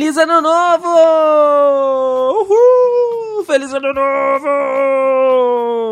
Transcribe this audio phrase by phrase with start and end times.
[0.00, 0.88] Feliz Ano Novo!
[2.40, 3.44] Uhul!
[3.44, 3.92] Feliz Ano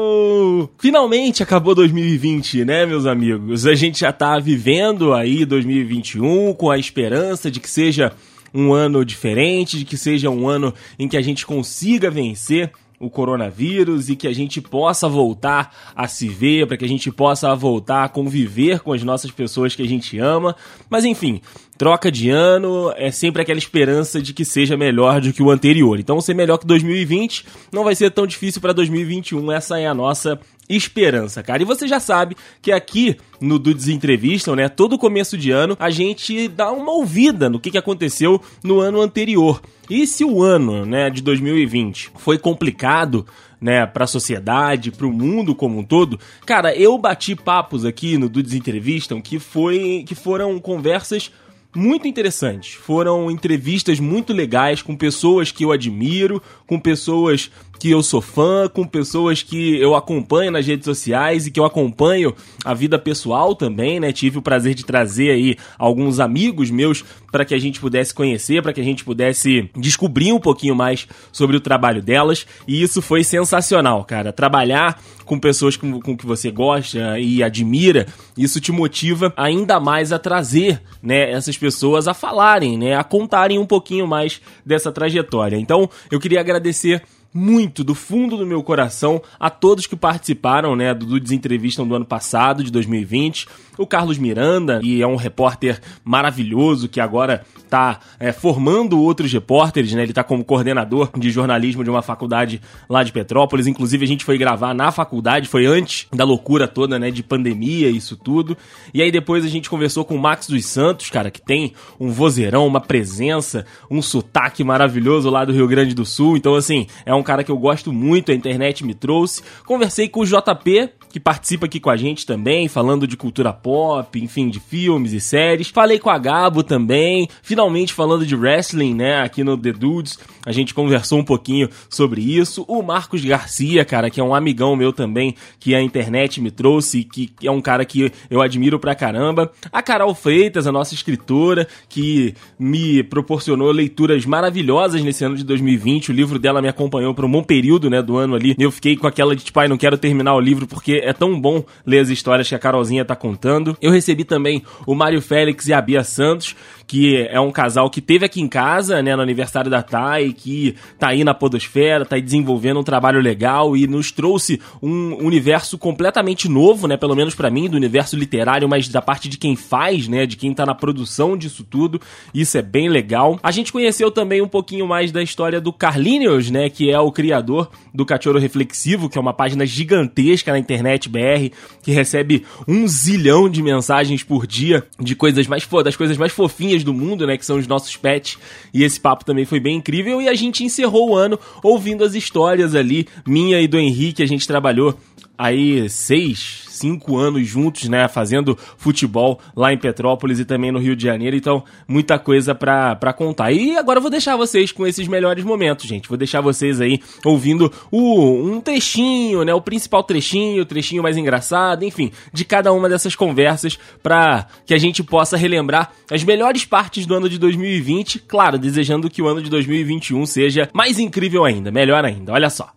[0.00, 0.70] Novo!
[0.78, 3.66] Finalmente acabou 2020, né, meus amigos?
[3.66, 8.14] A gente já tá vivendo aí 2021 com a esperança de que seja
[8.54, 13.08] um ano diferente, de que seja um ano em que a gente consiga vencer o
[13.08, 17.54] coronavírus e que a gente possa voltar a se ver, para que a gente possa
[17.54, 20.56] voltar a conviver com as nossas pessoas que a gente ama.
[20.90, 21.40] Mas enfim,
[21.76, 26.00] troca de ano é sempre aquela esperança de que seja melhor do que o anterior.
[26.00, 29.52] Então, ser melhor que 2020 não vai ser tão difícil para 2021.
[29.52, 31.62] Essa é a nossa esperança, cara.
[31.62, 35.90] E você já sabe que aqui no Dudes Entrevistam, né, todo começo de ano, a
[35.90, 39.62] gente dá uma ouvida no que, aconteceu no ano anterior.
[39.88, 43.24] E se o ano, né, de 2020 foi complicado,
[43.60, 48.18] né, para a sociedade, para o mundo como um todo, cara, eu bati papos aqui
[48.18, 51.30] no Dudes Entrevistam que foi que foram conversas
[51.74, 52.74] muito interessantes.
[52.74, 58.68] Foram entrevistas muito legais com pessoas que eu admiro, com pessoas que eu sou fã,
[58.68, 62.34] com pessoas que eu acompanho nas redes sociais e que eu acompanho
[62.64, 64.12] a vida pessoal também, né?
[64.12, 68.62] Tive o prazer de trazer aí alguns amigos meus para que a gente pudesse conhecer,
[68.62, 73.00] para que a gente pudesse descobrir um pouquinho mais sobre o trabalho delas, e isso
[73.02, 74.32] foi sensacional, cara.
[74.32, 78.06] Trabalhar com pessoas com, com que você gosta e admira,
[78.36, 83.58] isso te motiva ainda mais a trazer, né, essas pessoas a falarem, né, a contarem
[83.58, 85.56] um pouquinho mais dessa trajetória.
[85.56, 90.94] Então, eu queria agradecer muito do fundo do meu coração a todos que participaram, né,
[90.94, 93.46] do Desentrevistam do ano passado, de 2020.
[93.76, 99.92] O Carlos Miranda, que é um repórter maravilhoso que agora está é, formando outros repórteres,
[99.92, 100.02] né?
[100.02, 103.68] Ele está como coordenador de jornalismo de uma faculdade lá de Petrópolis.
[103.68, 107.12] Inclusive, a gente foi gravar na faculdade, foi antes da loucura toda, né?
[107.12, 108.56] De pandemia, isso tudo.
[108.92, 112.10] E aí depois a gente conversou com o Max dos Santos, cara, que tem um
[112.10, 116.36] vozeirão, uma presença, um sotaque maravilhoso lá do Rio Grande do Sul.
[116.36, 119.42] Então, assim, é um cara que eu gosto muito, a internet me trouxe.
[119.64, 124.20] Conversei com o JP, que participa aqui com a gente também, falando de cultura pop,
[124.20, 125.68] enfim, de filmes e séries.
[125.68, 130.18] Falei com a Gabo também, finalmente falando de wrestling, né, aqui no The Dudes.
[130.44, 132.64] A gente conversou um pouquinho sobre isso.
[132.68, 137.04] O Marcos Garcia, cara, que é um amigão meu também, que a internet me trouxe,
[137.04, 139.50] que é um cara que eu admiro pra caramba.
[139.72, 146.10] A Carol Freitas, a nossa escritora, que me proporcionou leituras maravilhosas nesse ano de 2020.
[146.10, 148.54] O livro dela me acompanhou por um bom período, né, do ano ali.
[148.58, 151.38] Eu fiquei com aquela de, tipo, ai, não quero terminar o livro porque é tão
[151.40, 153.76] bom ler as histórias que a Carolzinha tá contando.
[153.80, 156.54] Eu recebi também o Mário Félix e a Bia Santos,
[156.88, 160.74] que é um casal que teve aqui em casa, né, no aniversário da Thay, que
[160.98, 165.76] tá aí na podosfera, tá aí desenvolvendo um trabalho legal e nos trouxe um universo
[165.76, 169.54] completamente novo, né, pelo menos para mim, do universo literário, mas da parte de quem
[169.54, 172.00] faz, né, de quem tá na produção disso tudo.
[172.32, 173.38] Isso é bem legal.
[173.42, 177.12] A gente conheceu também um pouquinho mais da história do Carlinhos, né, que é o
[177.12, 182.88] criador do Cachorro Reflexivo, que é uma página gigantesca na internet BR, que recebe um
[182.88, 187.36] zilhão de mensagens por dia de coisas mais das coisas mais fofinhas do mundo, né?
[187.36, 188.38] Que são os nossos pets.
[188.72, 190.20] E esse papo também foi bem incrível.
[190.20, 194.22] E a gente encerrou o ano ouvindo as histórias ali, minha e do Henrique.
[194.22, 194.98] A gente trabalhou
[195.38, 200.96] aí seis, cinco anos juntos, né, fazendo futebol lá em Petrópolis e também no Rio
[200.96, 203.52] de Janeiro, então muita coisa pra, pra contar.
[203.52, 206.08] E agora eu vou deixar vocês com esses melhores momentos, gente.
[206.08, 211.16] Vou deixar vocês aí ouvindo o, um trechinho, né, o principal trechinho, o trechinho mais
[211.16, 216.64] engraçado, enfim, de cada uma dessas conversas pra que a gente possa relembrar as melhores
[216.64, 221.44] partes do ano de 2020, claro, desejando que o ano de 2021 seja mais incrível
[221.44, 222.32] ainda, melhor ainda.
[222.32, 222.72] Olha só.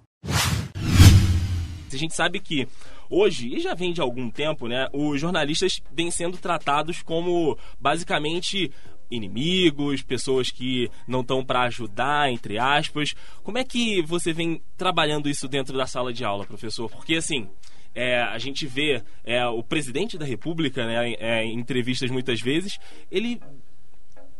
[1.95, 2.67] A gente sabe que
[3.09, 8.71] hoje, e já vem de algum tempo, né, os jornalistas vêm sendo tratados como basicamente
[9.09, 13.13] inimigos, pessoas que não estão para ajudar, entre aspas.
[13.43, 16.89] Como é que você vem trabalhando isso dentro da sala de aula, professor?
[16.89, 17.49] Porque assim,
[17.93, 22.79] é, a gente vê é, o presidente da República, né, é, em entrevistas muitas vezes,
[23.11, 23.39] ele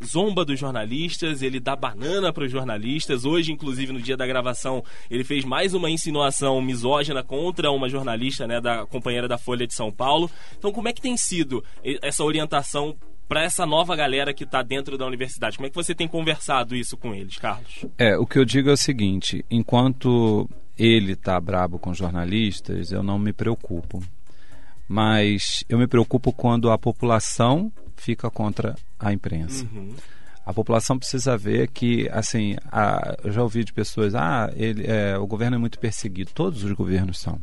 [0.05, 3.25] zomba dos jornalistas, ele dá banana para os jornalistas.
[3.25, 8.47] Hoje, inclusive, no dia da gravação, ele fez mais uma insinuação misógina contra uma jornalista,
[8.47, 10.29] né, da companheira da Folha de São Paulo.
[10.57, 11.63] Então, como é que tem sido
[12.01, 12.95] essa orientação
[13.27, 15.57] para essa nova galera que está dentro da universidade?
[15.57, 17.85] Como é que você tem conversado isso com eles, Carlos?
[17.97, 23.03] É, o que eu digo é o seguinte: enquanto ele está brabo com jornalistas, eu
[23.03, 24.03] não me preocupo.
[24.87, 27.71] Mas eu me preocupo quando a população
[28.01, 29.65] fica contra a imprensa.
[29.71, 29.93] Uhum.
[30.45, 35.17] A população precisa ver que, assim, a, eu já ouvi de pessoas, ah, ele, é,
[35.17, 36.31] o governo é muito perseguido.
[36.33, 37.39] Todos os governos são.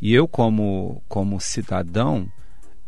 [0.00, 2.28] E eu, como, como cidadão,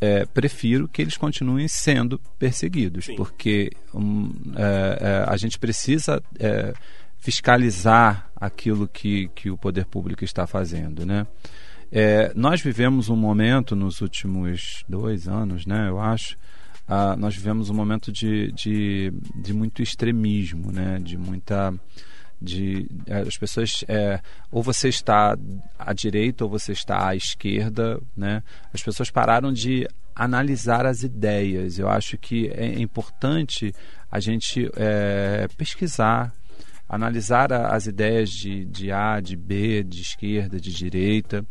[0.01, 3.15] é, prefiro que eles continuem sendo perseguidos, Sim.
[3.15, 6.75] porque um, é, é, a gente precisa é,
[7.19, 11.25] fiscalizar aquilo que, que o poder público está fazendo, né?
[11.91, 15.89] É, nós vivemos um momento nos últimos dois anos, né?
[15.89, 16.37] Eu acho,
[16.87, 20.99] ah, nós vivemos um momento de, de, de muito extremismo, né?
[21.01, 21.75] De muita
[22.41, 24.21] de é, as pessoas é,
[24.51, 25.37] ou você está
[25.79, 28.43] à direita ou você está à esquerda, né?
[28.73, 31.79] As pessoas pararam de analisar as ideias.
[31.79, 33.75] Eu acho que é importante
[34.11, 36.33] a gente é, pesquisar,
[36.89, 41.45] analisar as ideias de, de A, de B, de esquerda, de direita.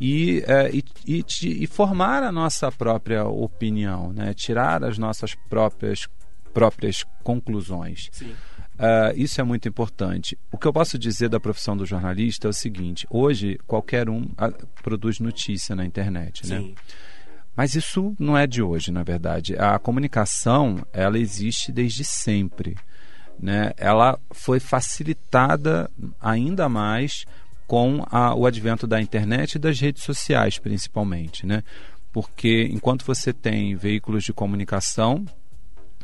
[0.00, 4.32] E, é, e, e, e, formar a nossa própria opinião, né?
[4.32, 6.08] tirar as nossas próprias,
[6.54, 8.10] próprias conclusões.
[8.80, 10.38] Uh, isso é muito importante.
[10.50, 14.26] O que eu posso dizer da profissão do jornalista é o seguinte: hoje qualquer um
[14.82, 16.60] produz notícia na internet, né?
[16.60, 16.68] Sim.
[16.68, 16.74] né?
[17.54, 19.54] Mas isso não é de hoje, na verdade.
[19.58, 22.74] A comunicação ela existe desde sempre,
[23.38, 23.72] né?
[23.76, 27.26] Ela foi facilitada ainda mais
[27.70, 31.62] com a, o advento da internet e das redes sociais, principalmente, né?
[32.10, 35.24] Porque enquanto você tem veículos de comunicação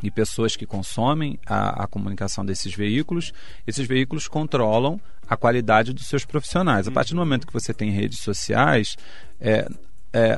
[0.00, 3.32] e pessoas que consomem a, a, comunicação desses veículos,
[3.66, 6.86] esses veículos controlam a qualidade dos seus profissionais.
[6.86, 8.96] A partir do momento que você tem redes sociais,
[9.40, 9.68] é,
[10.12, 10.36] é,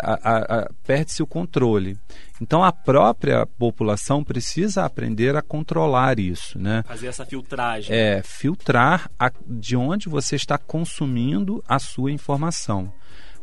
[0.87, 1.99] perde-se o controle.
[2.41, 6.83] Então a própria população precisa aprender a controlar isso, né?
[6.87, 7.95] Fazer essa filtragem.
[7.95, 12.93] É, filtrar a, de onde você está consumindo a sua informação.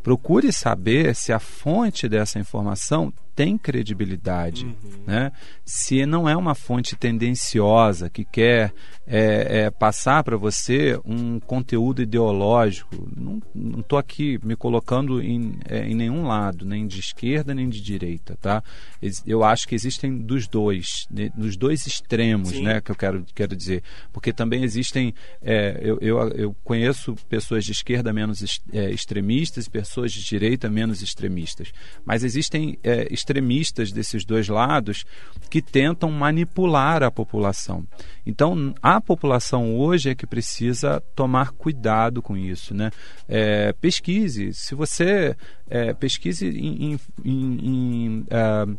[0.01, 5.04] Procure saber se a fonte dessa informação tem credibilidade, uhum.
[5.06, 5.32] né?
[5.66, 8.74] Se não é uma fonte tendenciosa que quer
[9.06, 13.42] é, é, passar para você um conteúdo ideológico, não
[13.82, 18.38] estou aqui me colocando em, é, em nenhum lado, nem de esquerda nem de direita,
[18.42, 18.64] tá?
[19.28, 21.06] Eu acho que existem dos dois,
[21.36, 22.64] dos dois extremos, Sim.
[22.64, 22.80] né?
[22.80, 23.84] Que eu quero, quero dizer,
[24.14, 29.70] porque também existem, é, eu, eu, eu, conheço pessoas de esquerda menos é, extremistas e
[29.70, 31.74] pessoas de direita menos extremistas,
[32.06, 33.25] mas existem é, extremistas
[33.92, 35.06] desses dois lados
[35.50, 37.86] que tentam manipular a população.
[38.25, 42.92] Então, a população hoje é que precisa tomar cuidado com isso, né?
[43.27, 44.54] É, pesquise.
[44.54, 45.36] Se você
[45.69, 48.77] é, pesquise em, em, em, em uh,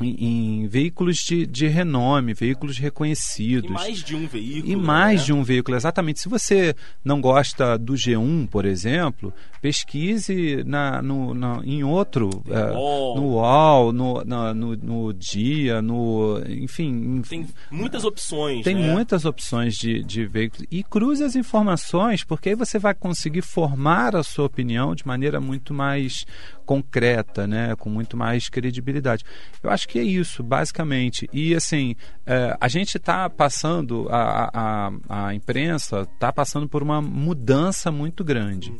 [0.00, 3.70] em, em veículos de, de, renome, veículos reconhecidos.
[3.70, 4.72] E mais de um veículo.
[4.72, 5.26] E mais né?
[5.26, 6.20] de um veículo, exatamente.
[6.20, 6.74] Se você
[7.04, 12.28] não gosta do G1, por exemplo, pesquise na, no, na, em outro.
[12.46, 16.42] Uh, no UOL, no, na, no, no, Dia, no.
[16.48, 17.22] Enfim.
[17.28, 18.64] Tem muitas opções.
[18.64, 18.92] Tem né?
[18.92, 20.66] muitas opções de, de veículos.
[20.70, 25.40] E cruze as informações, porque aí você vai conseguir formar a sua opinião de maneira
[25.40, 26.24] muito mais
[26.70, 29.24] concreta, né, com muito mais credibilidade.
[29.60, 31.28] Eu acho que é isso, basicamente.
[31.32, 37.02] E assim, é, a gente está passando, a, a, a imprensa está passando por uma
[37.02, 38.72] mudança muito grande.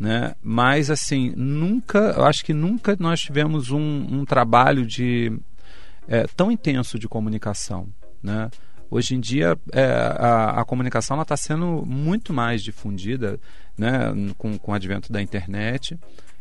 [0.00, 0.34] Né?
[0.42, 5.30] Mas assim, nunca, eu acho que nunca nós tivemos um, um trabalho de
[6.08, 7.88] é, tão intenso de comunicação,
[8.22, 8.48] né?
[8.90, 13.38] Hoje em dia é, a, a, comunicação está sendo muito mais difundida,
[13.76, 15.98] né, com, com o advento da internet.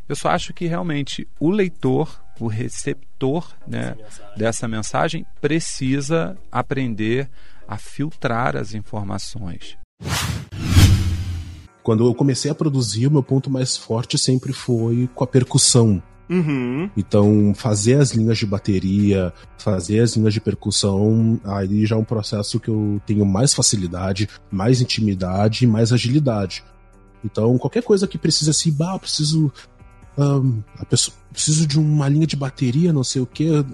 [0.07, 4.37] Eu só acho que realmente o leitor, o receptor né, mensagem.
[4.37, 7.29] dessa mensagem, precisa aprender
[7.67, 9.77] a filtrar as informações.
[11.81, 16.01] Quando eu comecei a produzir, o meu ponto mais forte sempre foi com a percussão.
[16.29, 16.89] Uhum.
[16.95, 22.03] Então, fazer as linhas de bateria, fazer as linhas de percussão, aí já é um
[22.03, 26.63] processo que eu tenho mais facilidade, mais intimidade e mais agilidade.
[27.23, 29.51] Então, qualquer coisa que precisa assim, bah, preciso
[30.17, 33.65] um, a pessoa preciso de uma linha de bateria, não sei o que.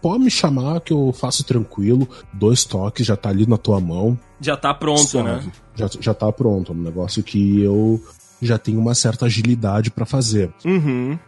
[0.00, 2.08] Pode me chamar que eu faço tranquilo.
[2.32, 4.18] Dois toques, já tá ali na tua mão.
[4.40, 5.44] Já tá pronto, né?
[5.74, 6.72] Já, já tá pronto.
[6.72, 8.02] É um negócio que eu
[8.40, 10.50] já tenho uma certa agilidade para fazer.
[10.64, 11.18] Uhum.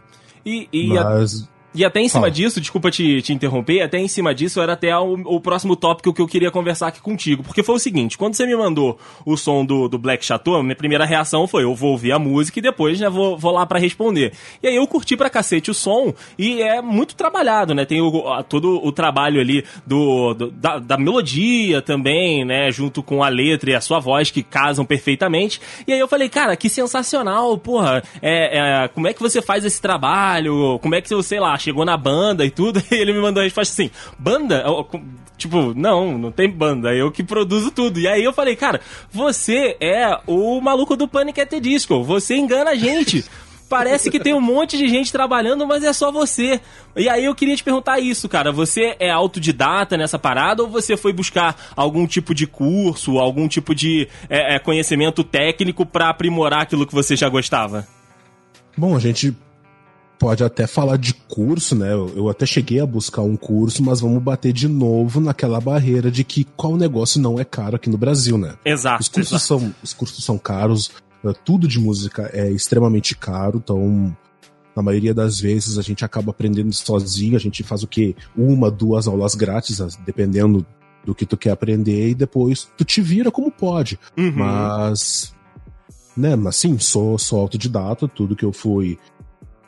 [0.43, 1.43] E, e Mas...
[1.43, 1.52] a...
[1.75, 2.31] E até em cima Fala.
[2.31, 6.13] disso, desculpa te, te interromper, até em cima disso era até o, o, próximo tópico
[6.13, 7.43] que eu queria conversar aqui contigo.
[7.43, 10.75] Porque foi o seguinte, quando você me mandou o som do, do Black Chateau, minha
[10.75, 13.79] primeira reação foi, eu vou ouvir a música e depois já vou, vou lá para
[13.79, 14.33] responder.
[14.61, 17.85] E aí eu curti pra cacete o som e é muito trabalhado, né?
[17.85, 22.71] Tem o, todo o trabalho ali do, do da, da, melodia também, né?
[22.71, 25.59] Junto com a letra e a sua voz que casam perfeitamente.
[25.87, 29.65] E aí eu falei, cara, que sensacional, porra, é, é, como é que você faz
[29.65, 30.77] esse trabalho?
[30.79, 33.41] Como é que você, sei lá, chegou na banda e tudo, e ele me mandou
[33.41, 34.63] a resposta assim: banda?
[35.37, 37.99] Tipo, não, não tem banda, eu que produzo tudo.
[37.99, 41.41] E aí eu falei, cara, você é o maluco do Panic!
[41.41, 43.25] at the Disco, você engana a gente.
[43.73, 46.61] parece que tem um monte de gente trabalhando, mas é só você.
[46.95, 48.51] E aí eu queria te perguntar isso, cara.
[48.51, 53.73] Você é autodidata nessa parada ou você foi buscar algum tipo de curso, algum tipo
[53.73, 57.87] de é, é, conhecimento técnico para aprimorar aquilo que você já gostava?
[58.77, 59.35] Bom, a gente
[60.19, 61.93] pode até falar de curso, né?
[61.93, 66.23] Eu até cheguei a buscar um curso, mas vamos bater de novo naquela barreira de
[66.23, 68.55] que qual negócio não é caro aqui no Brasil, né?
[68.63, 69.01] Exato.
[69.01, 69.45] Os cursos, exato.
[69.45, 70.91] São, os cursos são caros,
[71.25, 74.15] eh, tudo de música é extremamente caro, então
[74.75, 78.15] na maioria das vezes a gente acaba aprendendo sozinho, a gente faz o que?
[78.35, 80.65] Uma, duas aulas grátis, dependendo
[81.05, 83.99] do que tu quer aprender, e depois tu te vira como pode.
[84.17, 84.33] Uhum.
[84.35, 85.33] Mas.
[86.15, 88.99] Né, mas sim, sou, sou autodidata, tudo que eu fui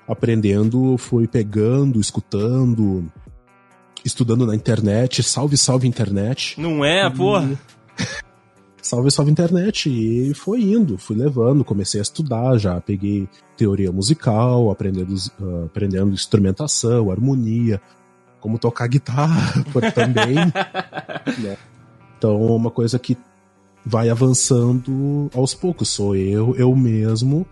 [0.08, 3.12] aprendendo, fui pegando, escutando,
[4.04, 5.24] estudando na internet.
[5.24, 6.60] Salve, salve internet.
[6.60, 7.60] Não é, porra?
[8.82, 9.90] salve, salve internet.
[9.90, 12.80] E foi indo, fui levando, comecei a estudar já.
[12.80, 17.82] Peguei teoria musical, aprendendo, uh, aprendendo instrumentação, harmonia,
[18.40, 20.36] como tocar guitarra também.
[21.42, 21.58] né?
[22.18, 23.18] Então, uma coisa que
[23.86, 25.90] vai avançando aos poucos.
[25.90, 27.46] Sou eu, eu mesmo,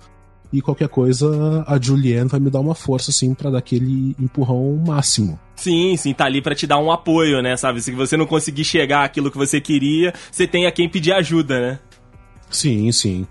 [0.53, 4.81] e qualquer coisa a Julianne vai me dar uma força assim para dar aquele empurrão
[4.85, 5.39] máximo.
[5.55, 7.81] Sim, sim, tá ali para te dar um apoio, né, sabe?
[7.81, 11.59] Se você não conseguir chegar àquilo que você queria, você tem a quem pedir ajuda,
[11.59, 11.79] né?
[12.51, 13.25] Sim, sim.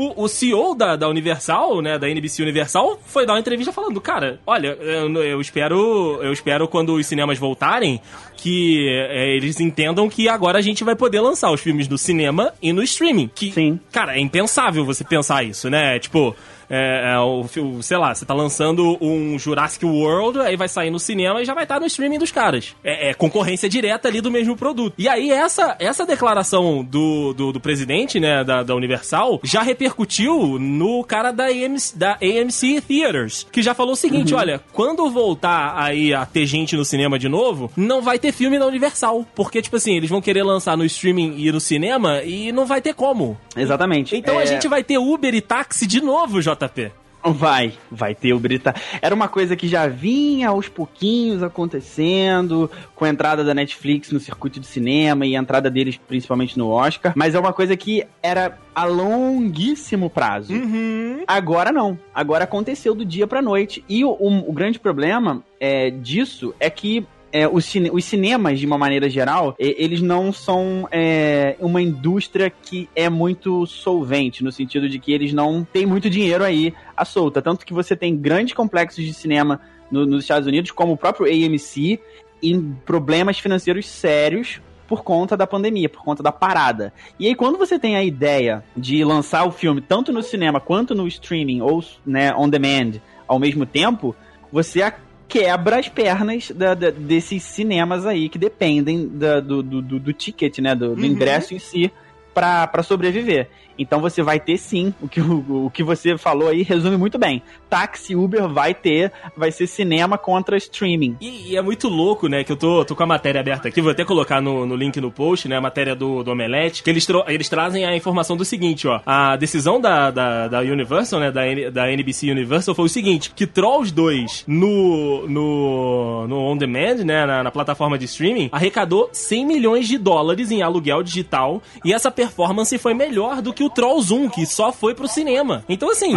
[0.00, 4.00] O, o CEO da, da Universal, né, da NBC Universal, foi dar uma entrevista falando,
[4.00, 8.00] cara, olha, eu, eu espero, eu espero quando os cinemas voltarem
[8.34, 12.54] que é, eles entendam que agora a gente vai poder lançar os filmes no cinema
[12.62, 13.30] e no streaming.
[13.34, 13.78] Que, Sim.
[13.92, 15.98] cara, é impensável você pensar isso, né?
[15.98, 16.34] Tipo,
[16.70, 21.00] é, é, o, sei lá, você tá lançando um Jurassic World, aí vai sair no
[21.00, 22.76] cinema e já vai estar tá no streaming dos caras.
[22.84, 24.94] É, é, concorrência direta ali do mesmo produto.
[24.96, 30.58] E aí, essa, essa declaração do, do, do presidente, né, da, da, Universal, já repercutiu
[30.60, 34.38] no cara da AMC, da AMC Theaters, que já falou o seguinte: uhum.
[34.38, 38.58] olha, quando voltar aí a ter gente no cinema de novo, não vai ter filme
[38.58, 39.26] da Universal.
[39.34, 42.80] Porque, tipo assim, eles vão querer lançar no streaming e no cinema e não vai
[42.80, 43.36] ter como.
[43.56, 44.16] Exatamente.
[44.16, 44.46] Então a é.
[44.46, 46.59] gente vai ter Uber e táxi de novo, J.
[46.66, 46.92] JP?
[47.22, 48.74] Vai, vai ter o Brita.
[49.02, 54.18] Era uma coisa que já vinha aos pouquinhos acontecendo, com a entrada da Netflix no
[54.18, 58.06] circuito de cinema e a entrada deles principalmente no Oscar, mas é uma coisa que
[58.22, 60.54] era a longuíssimo prazo.
[60.54, 61.22] Uhum.
[61.26, 61.98] Agora não.
[62.14, 63.84] Agora aconteceu do dia pra noite.
[63.86, 68.58] E o, o, o grande problema é, disso é que é, os, cine os, cinemas,
[68.58, 74.50] de uma maneira geral, eles não são é, uma indústria que é muito solvente, no
[74.50, 77.40] sentido de que eles não têm muito dinheiro aí à solta.
[77.40, 79.60] Tanto que você tem grandes complexos de cinema
[79.90, 82.00] no, nos Estados Unidos, como o próprio AMC,
[82.42, 86.92] em problemas financeiros sérios por conta da pandemia, por conta da parada.
[87.16, 90.96] E aí, quando você tem a ideia de lançar o filme tanto no cinema quanto
[90.96, 94.16] no streaming ou né, on demand ao mesmo tempo,
[94.50, 94.82] você
[95.30, 100.58] quebra as pernas da, da, desses cinemas aí que dependem da, do, do, do, ticket,
[100.58, 100.74] né?
[100.74, 101.06] Do, do uhum.
[101.06, 101.90] ingresso em si
[102.34, 103.48] para sobreviver.
[103.80, 107.18] Então você vai ter sim, o que, o, o que você falou aí resume muito
[107.18, 107.42] bem.
[107.68, 111.16] Táxi Uber vai ter, vai ser cinema contra streaming.
[111.18, 113.80] E, e, é muito louco, né, que eu tô, tô com a matéria aberta aqui,
[113.80, 116.90] vou até colocar no, no link no post, né, a matéria do, do Omelete, que
[116.90, 121.30] eles, eles trazem a informação do seguinte, ó, a decisão da, da, da Universal, né,
[121.30, 126.56] da, N, da NBC Universal foi o seguinte, que Trolls 2 no, no, no On
[126.56, 131.62] Demand, né, na, na plataforma de streaming, arrecadou 100 milhões de dólares em aluguel digital
[131.84, 135.64] e essa performance foi melhor do que o Trolls 1, que só foi pro cinema.
[135.68, 136.16] Então, assim,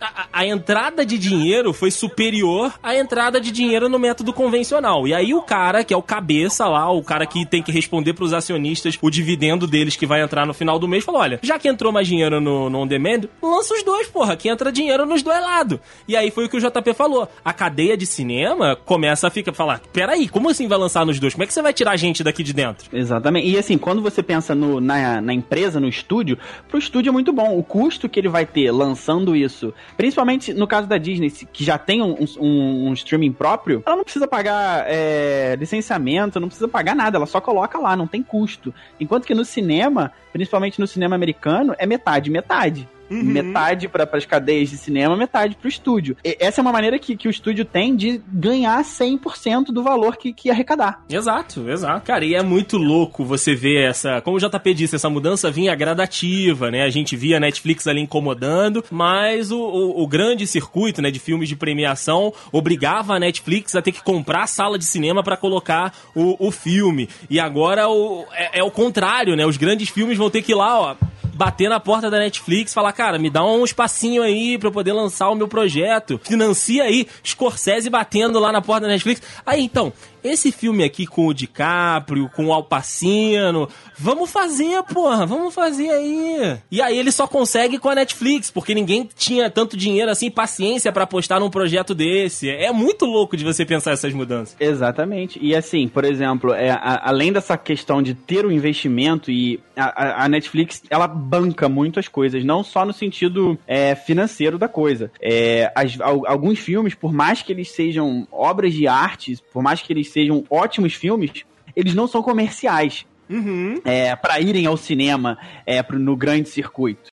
[0.00, 5.06] a, a, entrada de dinheiro foi superior à entrada de dinheiro no método convencional.
[5.06, 8.14] E aí o cara, que é o cabeça lá, o cara que tem que responder
[8.14, 11.58] pros acionistas o dividendo deles que vai entrar no final do mês, falou: olha, já
[11.58, 15.06] que entrou mais dinheiro no, no On Demand, lança os dois, porra, que entra dinheiro
[15.06, 15.78] nos dois lados.
[16.06, 17.28] E aí foi o que o JP falou.
[17.44, 21.34] A cadeia de cinema começa a ficar falar: peraí, como assim vai lançar nos dois?
[21.34, 22.88] Como é que você vai tirar a gente daqui de dentro?
[22.92, 23.48] Exatamente.
[23.48, 26.38] E assim, quando você pensa no, na, na empresa, no estúdio,
[26.68, 27.58] pro estúdio é muito bom.
[27.58, 31.78] O custo que ele vai ter lançando isso, principalmente no caso da Disney, que já
[31.78, 36.94] tem um, um, um streaming próprio, ela não precisa pagar é, licenciamento, não precisa pagar
[36.94, 38.74] nada, ela só coloca lá, não tem custo.
[38.98, 42.88] Enquanto que no cinema, principalmente no cinema americano, é metade, metade.
[43.10, 43.22] Uhum.
[43.22, 46.16] Metade para as cadeias de cinema, metade para o estúdio.
[46.24, 50.16] E essa é uma maneira que, que o estúdio tem de ganhar 100% do valor
[50.16, 51.04] que, que arrecadar.
[51.08, 52.06] Exato, exato.
[52.06, 54.20] Cara, e é muito louco você ver essa.
[54.20, 56.82] Como o JP disse, essa mudança vinha gradativa, né?
[56.82, 61.18] A gente via a Netflix ali incomodando, mas o, o, o grande circuito né, de
[61.18, 65.36] filmes de premiação obrigava a Netflix a ter que comprar a sala de cinema para
[65.36, 67.08] colocar o, o filme.
[67.28, 69.44] E agora o, é, é o contrário, né?
[69.44, 70.96] Os grandes filmes vão ter que ir lá, ó
[71.40, 74.92] bater na porta da Netflix, falar, cara, me dá um espacinho aí pra eu poder
[74.92, 76.20] lançar o meu projeto.
[76.22, 79.22] Financia aí, Scorsese batendo lá na porta da Netflix.
[79.46, 79.90] Aí então,
[80.22, 86.58] esse filme aqui com o DiCaprio, com o Alpacino, vamos fazer, porra, vamos fazer aí.
[86.70, 90.92] E aí ele só consegue com a Netflix, porque ninguém tinha tanto dinheiro assim, paciência
[90.92, 92.48] para apostar num projeto desse.
[92.48, 94.56] É muito louco de você pensar essas mudanças.
[94.58, 95.38] Exatamente.
[95.42, 100.24] E assim, por exemplo, é, a, além dessa questão de ter um investimento e a,
[100.24, 105.10] a, Netflix, ela banca muito as coisas, não só no sentido é, financeiro da coisa.
[105.20, 109.92] É, as, alguns filmes, por mais que eles sejam obras de arte, por mais que
[109.92, 113.06] eles sejam ótimos filmes, eles não são comerciais.
[113.28, 113.80] Uhum.
[113.84, 117.09] É, para irem ao cinema é, pro, no grande circuito.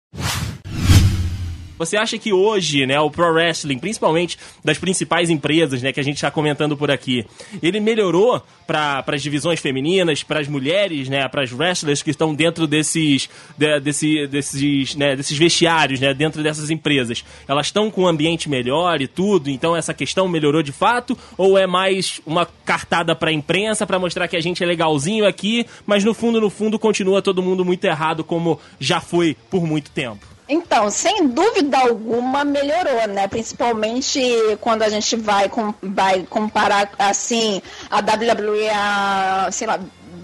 [1.77, 6.03] Você acha que hoje, né, o pro wrestling, principalmente das principais empresas, né, que a
[6.03, 7.25] gente está comentando por aqui,
[7.61, 12.33] ele melhorou para as divisões femininas, para as mulheres, né, para as wrestlers que estão
[12.33, 17.23] dentro desses, de, desse, desses, né, desses vestiários, né, dentro dessas empresas?
[17.47, 21.57] Elas estão com um ambiente melhor e tudo, então essa questão melhorou de fato ou
[21.57, 25.65] é mais uma cartada para a imprensa para mostrar que a gente é legalzinho aqui,
[25.85, 29.91] mas no fundo, no fundo continua todo mundo muito errado como já foi por muito
[29.91, 30.36] tempo?
[30.49, 33.27] Então, sem dúvida alguma melhorou, né?
[33.27, 34.21] Principalmente
[34.61, 39.79] quando a gente vai, com, vai comparar assim a WWE a, sei lá,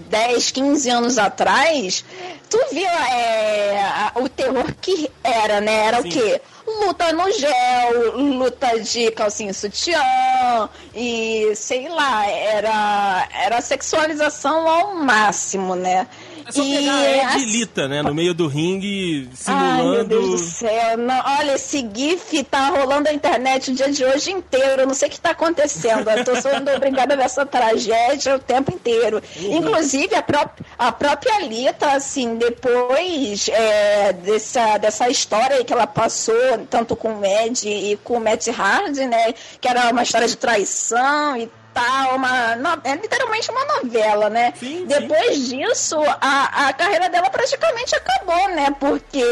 [0.10, 2.06] 10, 15 anos atrás,
[2.48, 5.88] tu viu é, o terror que era, né?
[5.88, 6.08] Era Sim.
[6.08, 6.42] o quê?
[6.66, 10.00] Luta no gel, luta de calcinha sutiã
[10.96, 16.08] e sei lá, era, era sexualização ao máximo, né?
[16.46, 18.02] É só e pegar a Ed Lita, né?
[18.02, 19.82] No meio do ringue, simulando.
[19.82, 20.98] Ai, meu Deus do céu.
[20.98, 24.82] Não, olha, esse GIF tá rolando na internet o dia de hoje inteiro.
[24.82, 26.10] Eu não sei o que tá acontecendo.
[26.10, 29.22] Eu tô sendo obrigada a ver essa tragédia o tempo inteiro.
[29.38, 29.58] Uhum.
[29.58, 35.88] Inclusive, a, pró a própria Lita, assim, depois é, dessa, dessa história aí que ela
[35.88, 36.36] passou,
[36.70, 39.34] tanto com o Ed e com o Matt Hardy, né?
[39.60, 44.54] Que era uma história de traição e tal, uma, é literalmente uma novela, né?
[44.60, 45.58] Sim, Depois sim.
[45.58, 48.76] disso, a, a carreira dela praticamente acabou, né?
[48.80, 49.26] Porque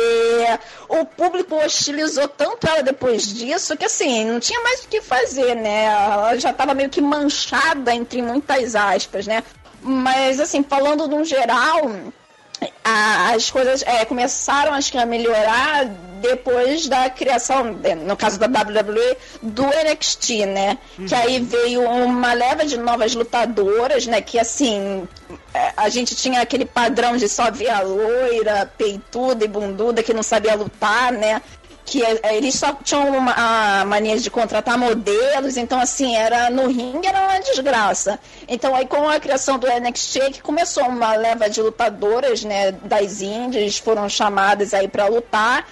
[0.90, 5.56] o público hostilizou tanto ela depois disso que assim, não tinha mais o que fazer,
[5.56, 5.86] né?
[5.86, 9.44] Ela já estava meio que manchada entre muitas aspas, né?
[9.82, 11.90] Mas assim, falando no geral,
[12.84, 15.86] as coisas é, começaram acho que a melhorar
[16.21, 20.78] depois da criação, é, no caso da WWE, do NXT, né?
[20.97, 21.06] Uhum.
[21.08, 24.21] Que aí veio uma leva de novas lutadoras, né?
[24.21, 25.08] Que assim,
[25.54, 30.13] é, a gente tinha aquele padrão de só ver a loira, peituda e bunduda que
[30.13, 31.41] não sabia lutar, né?
[31.92, 33.34] Que é, eles só tinham uma,
[33.82, 38.18] a mania de contratar modelos, então assim, era no ringue era uma desgraça.
[38.48, 43.22] Então aí com a criação do NXT que começou uma leva de lutadoras, né, das
[43.22, 45.68] índias, foram chamadas aí para lutar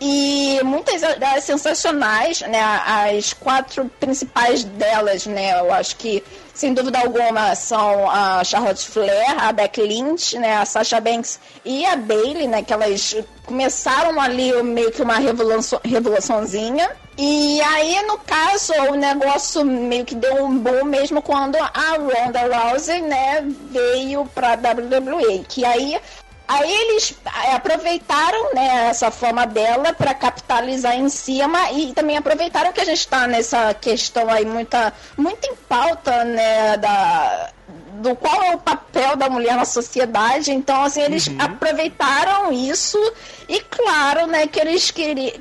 [0.00, 6.22] e muitas das sensacionais, né, as quatro principais delas, né, eu acho que
[6.54, 11.86] sem dúvida alguma, são a Charlotte Flair, a Becky Lynch, né, a Sasha Banks e
[11.86, 16.90] a Bailey, né, que elas começaram ali meio que uma revolução, revoluçãozinha.
[17.16, 22.40] E aí, no caso, o negócio meio que deu um boom mesmo quando a Ronda
[22.46, 25.44] Rousey, né, veio pra WWE.
[25.48, 26.00] Que aí
[26.48, 32.72] Aí eles é, aproveitaram né, essa fama dela para capitalizar em cima e também aproveitaram
[32.72, 37.50] que a gente está nessa questão aí muita, muito em pauta né, da,
[37.98, 40.50] do qual é o papel da mulher na sociedade.
[40.50, 41.36] Então, assim, eles uhum.
[41.38, 42.98] aproveitaram isso
[43.46, 44.90] e, claro, né, que eles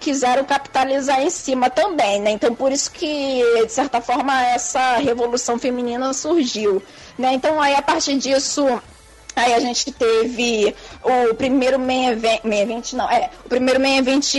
[0.02, 2.32] quiseram capitalizar em cima também, né?
[2.32, 6.84] Então, por isso que, de certa forma, essa revolução feminina surgiu,
[7.18, 7.34] né?
[7.34, 8.82] Então, aí, a partir disso
[9.38, 13.98] Aí a gente teve o primeiro main event, main event não, é, o primeiro main
[13.98, 14.34] event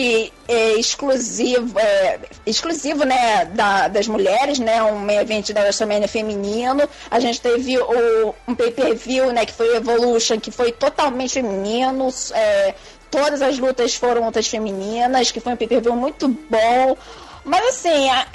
[0.49, 6.83] é, exclusivo, é, exclusivo, né, da, das mulheres, né, um main event da WrestleMania feminino.
[7.09, 12.75] A gente teve o, um pay-per-view, né, que foi Evolution, que foi totalmente feminino, é,
[13.09, 16.97] todas as lutas foram lutas femininas, que foi um pay-per-view muito bom.
[17.45, 18.27] Mas assim, a,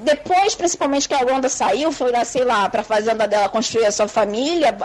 [0.00, 3.92] depois, principalmente que a Wanda saiu, foi lá, sei lá, pra fazenda dela construir a
[3.92, 4.76] sua família,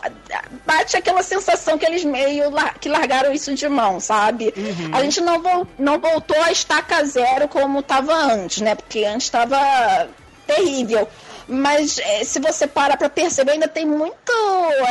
[0.65, 4.53] bate aquela sensação que eles meio que largaram isso de mão, sabe?
[4.55, 4.91] Uhum.
[4.93, 8.75] A gente não, vo não voltou a estaca zero como estava antes, né?
[8.75, 10.07] Porque antes estava
[10.47, 11.07] terrível.
[11.47, 14.31] Mas é, se você para pra perceber, ainda tem muito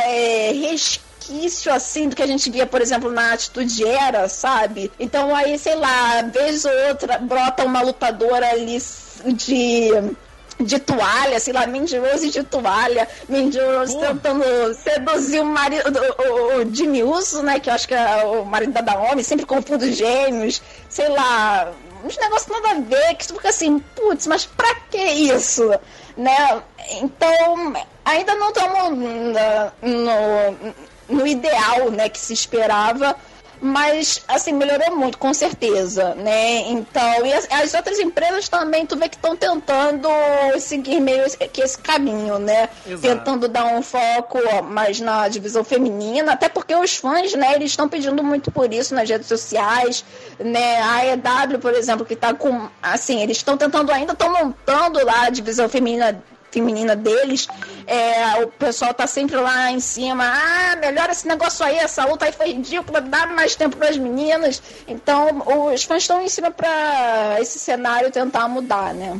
[0.05, 4.91] é, resquício assim do que a gente via, por exemplo, na atitude era, sabe?
[4.99, 8.79] Então aí, sei lá, vez ou outra brota uma lutadora ali
[9.25, 9.91] de
[10.59, 14.43] de toalha, sei lá, Mandy Rose de toalha, Mandy Rose tentando
[14.75, 18.71] seduzir o marido, o, o Jimmy Uso, né, que eu acho que é o marido
[18.71, 21.71] da Naomi, sempre confundo gêmeos, sei lá,
[22.03, 25.69] uns negócios nada a ver, que fica assim, putz, mas pra que isso?
[26.15, 26.61] Né?
[27.01, 27.73] Então,
[28.05, 28.89] ainda não estamos
[29.81, 30.75] no,
[31.09, 33.15] no ideal né, que se esperava,
[33.63, 36.69] mas assim melhorou muito com certeza né?
[36.69, 40.09] Então e as, as outras empresas também tu vê que estão tentando
[40.59, 42.67] seguir meio esse, que esse caminho né?
[42.85, 43.01] Exato.
[43.01, 47.87] tentando dar um foco mais na divisão feminina até porque os fãs né eles estão
[47.87, 50.03] pedindo muito por isso nas redes sociais
[50.37, 50.81] né?
[50.81, 55.27] A EW por exemplo que está com assim eles estão tentando ainda estão montando lá
[55.27, 56.21] a divisão feminina
[56.53, 57.47] feminina deles,
[57.87, 62.25] é, o pessoal tá sempre lá em cima, ah, melhora esse negócio aí, essa luta
[62.25, 64.61] aí foi ridícula, dá mais tempo para as meninas.
[64.87, 69.19] Então, os fãs estão em cima para esse cenário tentar mudar, né?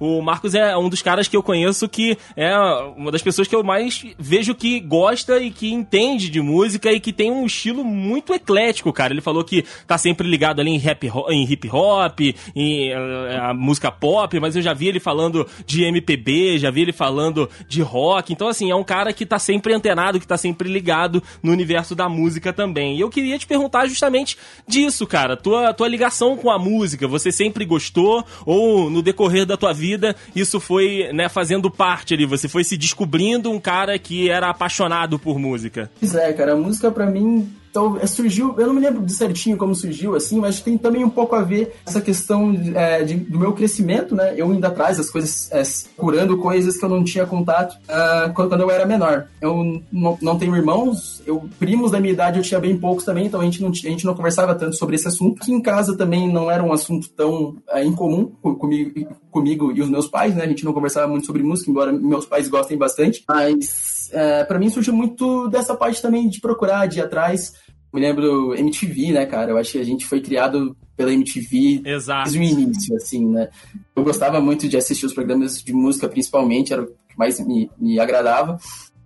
[0.00, 2.56] O Marcos é um dos caras que eu conheço que é
[2.96, 7.00] uma das pessoas que eu mais vejo que gosta e que entende de música e
[7.00, 9.12] que tem um estilo muito eclético, cara.
[9.12, 12.20] Ele falou que tá sempre ligado ali em, rap, em hip hop,
[12.54, 16.82] em uh, a música pop, mas eu já vi ele falando de MPB, já vi
[16.82, 18.32] ele falando de rock.
[18.32, 21.94] Então, assim, é um cara que tá sempre antenado, que tá sempre ligado no universo
[21.94, 22.96] da música também.
[22.96, 25.36] E eu queria te perguntar justamente disso, cara.
[25.36, 29.87] Tua, tua ligação com a música, você sempre gostou ou no decorrer da tua vida
[29.88, 32.26] vida, isso foi, né, fazendo parte ali.
[32.26, 35.90] Você foi se descobrindo um cara que era apaixonado por música.
[35.98, 39.56] Pois é, cara, a música para mim então, surgiu, eu não me lembro de certinho
[39.56, 43.38] como surgiu, assim, mas tem também um pouco a ver essa questão é, de, do
[43.38, 44.34] meu crescimento, né?
[44.36, 45.62] Eu indo atrás das coisas, é,
[45.96, 49.26] curando coisas que eu não tinha contato uh, quando, quando, eu era menor.
[49.40, 53.40] Eu não, tenho irmãos, eu primos da minha idade eu tinha bem poucos também, então
[53.40, 55.40] a gente não, a gente não conversava tanto sobre esse assunto.
[55.42, 59.88] Aqui em casa também não era um assunto tão é, incomum comigo, comigo e os
[59.88, 60.44] meus pais, né?
[60.44, 64.58] A gente não conversava muito sobre música, embora meus pais gostem bastante, mas é, para
[64.58, 67.52] mim surgiu muito dessa parte também de procurar, de ir atrás.
[67.92, 69.52] Me lembro MTV, né, cara?
[69.52, 72.30] Eu acho que a gente foi criado pela MTV Exato.
[72.30, 73.48] desde o início, assim, né?
[73.94, 77.70] Eu gostava muito de assistir os programas de música, principalmente, era o que mais me,
[77.78, 78.58] me agradava.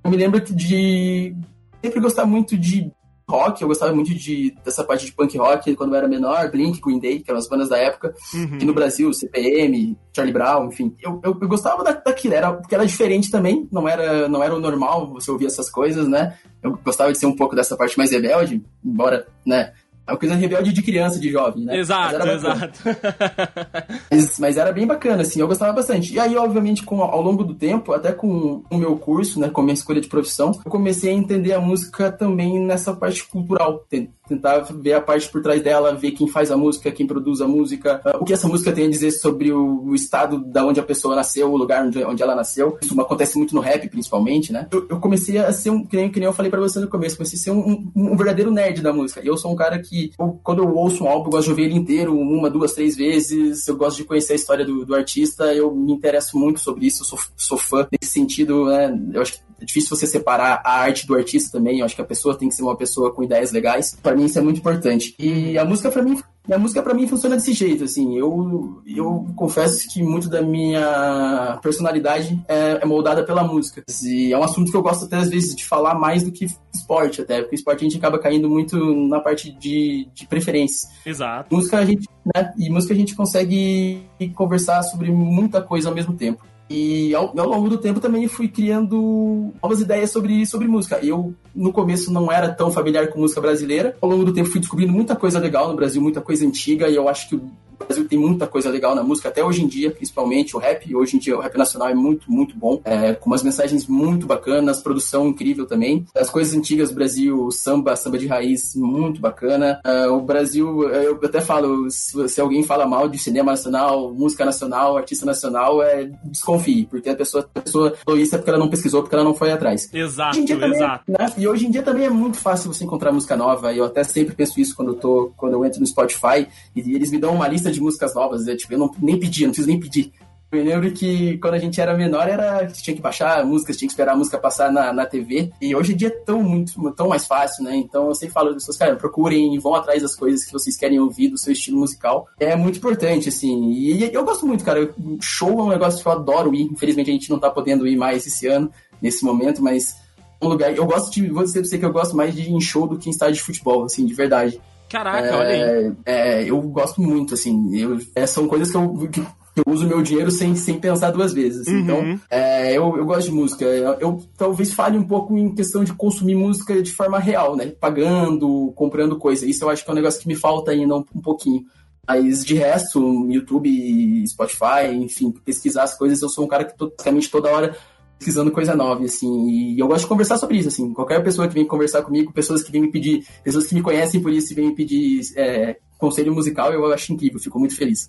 [0.02, 1.34] Eu me lembro de
[1.82, 2.90] sempre gostar muito de
[3.32, 6.80] rock, eu gostava muito de, dessa parte de punk rock quando eu era menor, Blink,
[6.80, 8.54] Green Day, que eram as bandas da época, uhum.
[8.54, 10.94] aqui no Brasil, CPM, Charlie Brown, enfim.
[11.00, 14.54] Eu, eu, eu gostava da, daquilo, era, porque era diferente também, não era, não era
[14.54, 16.36] o normal você ouvir essas coisas, né?
[16.62, 19.72] Eu gostava de ser um pouco dessa parte mais rebelde, embora, né,
[20.06, 21.78] é uma coisa rebelde de criança, de jovem, né?
[21.78, 22.80] Exato, mas exato.
[24.10, 26.12] mas, mas, era bem bacana, assim, eu gostava bastante.
[26.12, 29.60] E aí, obviamente, com, ao longo do tempo, até com o meu curso, né, com
[29.60, 33.86] a minha escolha de profissão, eu comecei a entender a música também nessa parte cultural,
[34.28, 37.48] tentar ver a parte por trás dela, ver quem faz a música, quem produz a
[37.48, 40.80] música, ah, o que essa música tem a dizer sobre o, o estado da onde
[40.80, 42.78] a pessoa nasceu, o lugar onde, onde ela nasceu.
[42.82, 44.66] Isso acontece muito no rap, principalmente, né?
[44.70, 46.88] Eu, eu comecei a ser um, que nem, que nem eu falei para você no
[46.88, 49.20] começo, comecei a ser um, um, um, verdadeiro nerd da música.
[49.22, 51.50] E eu sou um cara que, eu, quando eu ouço um álbum, eu gosto de
[51.50, 54.94] ouvir ele inteiro, uma, duas, três vezes, eu gosto de conhecer a história do, do
[54.94, 58.98] artista, eu me interesso muito sobre isso, eu sou, sou fã nesse sentido, né?
[59.12, 61.78] Eu acho que é difícil você separar a arte do artista também.
[61.78, 63.96] Eu acho que a pessoa tem que ser uma pessoa com ideias legais.
[64.02, 65.14] Para mim isso é muito importante.
[65.18, 66.18] E a música para mim
[66.50, 68.18] a música para mim funciona desse jeito, assim.
[68.18, 73.82] Eu, eu confesso que muito da minha personalidade é, é, moldada pela música.
[74.04, 76.46] E é um assunto que eu gosto até às vezes de falar mais do que
[76.74, 80.90] esporte, até, porque esporte a gente acaba caindo muito na parte de, de preferências.
[81.06, 81.54] Exato.
[81.54, 82.52] Música a gente, né?
[82.58, 84.02] E música a gente consegue
[84.34, 86.44] conversar sobre muita coisa ao mesmo tempo.
[86.70, 90.98] E ao, ao, longo do tempo também fui criando novas ideias sobre, sobre música.
[91.04, 93.96] Eu, no começo, não era tão familiar com música brasileira.
[94.00, 96.96] Ao longo do tempo fui descobrindo muita coisa legal no Brasil, muita coisa antiga, e
[96.96, 97.40] eu acho que
[97.84, 100.94] Brasil tem muita coisa legal na música, até hoje em dia, principalmente o rap.
[100.94, 104.26] Hoje em dia o rap nacional é muito, muito bom, é, com umas mensagens muito
[104.26, 106.04] bacanas, produção incrível também.
[106.14, 109.80] As coisas antigas do Brasil, samba, samba de raiz, muito bacana.
[109.84, 114.96] É, o Brasil, eu até falo, se, alguém fala mal de cinema nacional, música nacional,
[114.96, 118.68] artista nacional, é desconfie, porque a pessoa, a pessoa falou isso é porque ela não
[118.68, 119.88] pesquisou, porque ela não foi atrás.
[119.92, 121.04] Exato, também, exato.
[121.08, 121.32] Né?
[121.36, 124.34] E hoje em dia também é muito fácil você encontrar música nova, eu até sempre
[124.34, 127.48] penso isso quando eu, tô, quando eu entro no Spotify, e eles me dão uma
[127.48, 128.46] lista de músicas novas.
[128.46, 130.12] Eu, tipo, eu não, nem pedi, não preciso nem pedir.
[130.52, 133.92] Eu lembro que quando a gente era menor era tinha que baixar músicas, tinha que
[133.94, 135.50] esperar a música passar na, na TV.
[135.58, 137.74] E hoje em dia é tão, muito, tão mais fácil, né?
[137.74, 140.76] Então eu sempre falo para pessoas, cara, procurem e vão atrás das coisas que vocês
[140.76, 142.28] querem ouvir do seu estilo musical.
[142.38, 143.70] É muito importante, assim.
[143.70, 144.94] E eu gosto muito, cara.
[145.22, 146.64] Show é um negócio que eu adoro ir.
[146.70, 149.96] Infelizmente a gente não tá podendo ir mais esse ano, nesse momento, mas
[150.42, 150.76] um lugar.
[150.76, 151.28] Eu gosto de.
[151.28, 153.12] Vou dizer pra você que eu gosto mais de ir em show do que em
[153.12, 154.60] estádio de futebol, assim, de verdade.
[154.92, 155.92] Caraca, é, olha aí.
[156.04, 157.74] É, eu gosto muito, assim.
[157.74, 159.08] Eu, é, são coisas que eu.
[159.08, 161.66] Que, eu uso meu dinheiro sem, sem pensar duas vezes.
[161.66, 161.78] Uhum.
[161.78, 163.64] Então, é, eu, eu gosto de música.
[163.64, 167.66] Eu, eu, talvez fale um pouco em questão de consumir música de forma real, né?
[167.66, 169.46] Pagando, comprando coisa.
[169.46, 171.64] Isso eu acho que é um negócio que me falta ainda um, um pouquinho.
[172.06, 177.30] Mas de resto, YouTube, Spotify, enfim, pesquisar as coisas, eu sou um cara que praticamente
[177.30, 177.76] toda hora
[178.22, 181.54] pesquisando coisa nova, assim, e eu gosto de conversar sobre isso, assim, qualquer pessoa que
[181.54, 184.54] vem conversar comigo, pessoas que vêm me pedir, pessoas que me conhecem por isso e
[184.54, 188.08] vêm me pedir é, conselho musical, eu acho incrível, fico muito feliz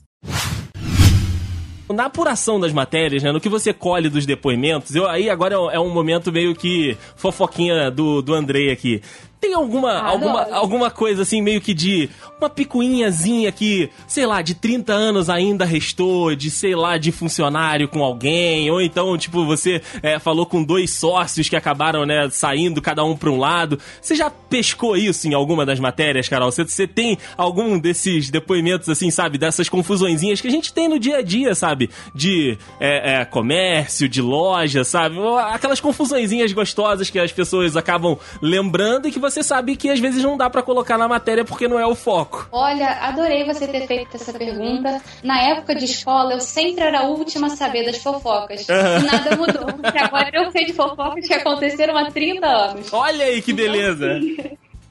[1.94, 5.80] na apuração das matérias, né, no que você colhe dos depoimentos, eu, aí agora é
[5.80, 9.00] um momento meio que fofoquinha do, do Andrei aqui.
[9.44, 14.42] Tem alguma, ah, alguma, alguma coisa assim, meio que de uma picuinhazinha que, sei lá,
[14.42, 19.46] de 30 anos ainda restou, de, sei lá, de funcionário com alguém, ou então, tipo,
[19.46, 23.78] você é, falou com dois sócios que acabaram, né, saindo cada um pra um lado.
[24.02, 26.50] Você já pescou isso em alguma das matérias, Carol?
[26.50, 30.98] Você, você tem algum desses depoimentos, assim, sabe, dessas confusõezinhas que a gente tem no
[30.98, 31.90] dia a dia, sabe?
[32.16, 35.18] De é, é, comércio, de loja, sabe?
[35.52, 40.00] Aquelas confusõezinhas gostosas que as pessoas acabam lembrando e que você você sabe que às
[40.00, 42.48] vezes não dá para colocar na matéria porque não é o foco.
[42.52, 45.02] Olha, adorei você ter feito essa pergunta.
[45.24, 48.68] Na época de escola, eu sempre era a última a saber das fofocas.
[48.70, 49.00] Uhum.
[49.02, 52.94] E nada mudou, porque agora eu sei de fofocas que aconteceram há 30 anos.
[52.94, 54.20] Olha aí que então, beleza!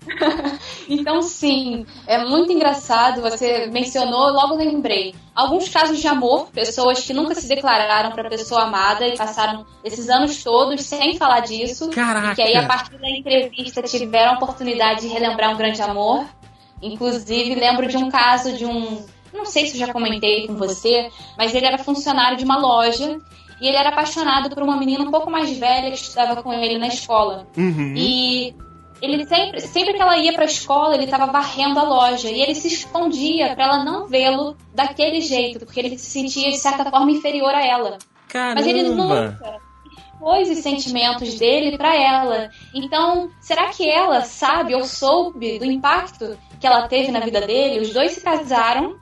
[0.88, 3.20] Então, sim, é muito engraçado.
[3.22, 5.14] Você mencionou, logo lembrei.
[5.34, 9.64] Alguns casos de amor, pessoas que nunca se declararam para a pessoa amada e passaram
[9.82, 11.88] esses anos todos sem falar disso.
[11.90, 12.32] Caraca.
[12.32, 16.26] E que aí, a partir da entrevista, tiveram a oportunidade de relembrar um grande amor.
[16.82, 19.04] Inclusive, lembro de um caso de um.
[19.32, 23.18] Não sei se eu já comentei com você, mas ele era funcionário de uma loja
[23.62, 26.78] e ele era apaixonado por uma menina um pouco mais velha que estudava com ele
[26.78, 27.46] na escola.
[27.56, 27.94] Uhum.
[27.96, 28.54] E
[29.02, 32.40] ele sempre, sempre que ela ia para a escola, ele estava varrendo a loja e
[32.40, 36.88] ele se escondia para ela não vê-lo daquele jeito, porque ele se sentia de certa
[36.88, 37.98] forma inferior a ela.
[38.28, 38.60] Caramba.
[38.60, 39.60] Mas ele nunca
[40.22, 42.50] expôs os sentimentos dele para ela.
[42.72, 47.80] Então, será que ela sabe ou soube do impacto que ela teve na vida dele?
[47.80, 48.96] Os dois se casaram,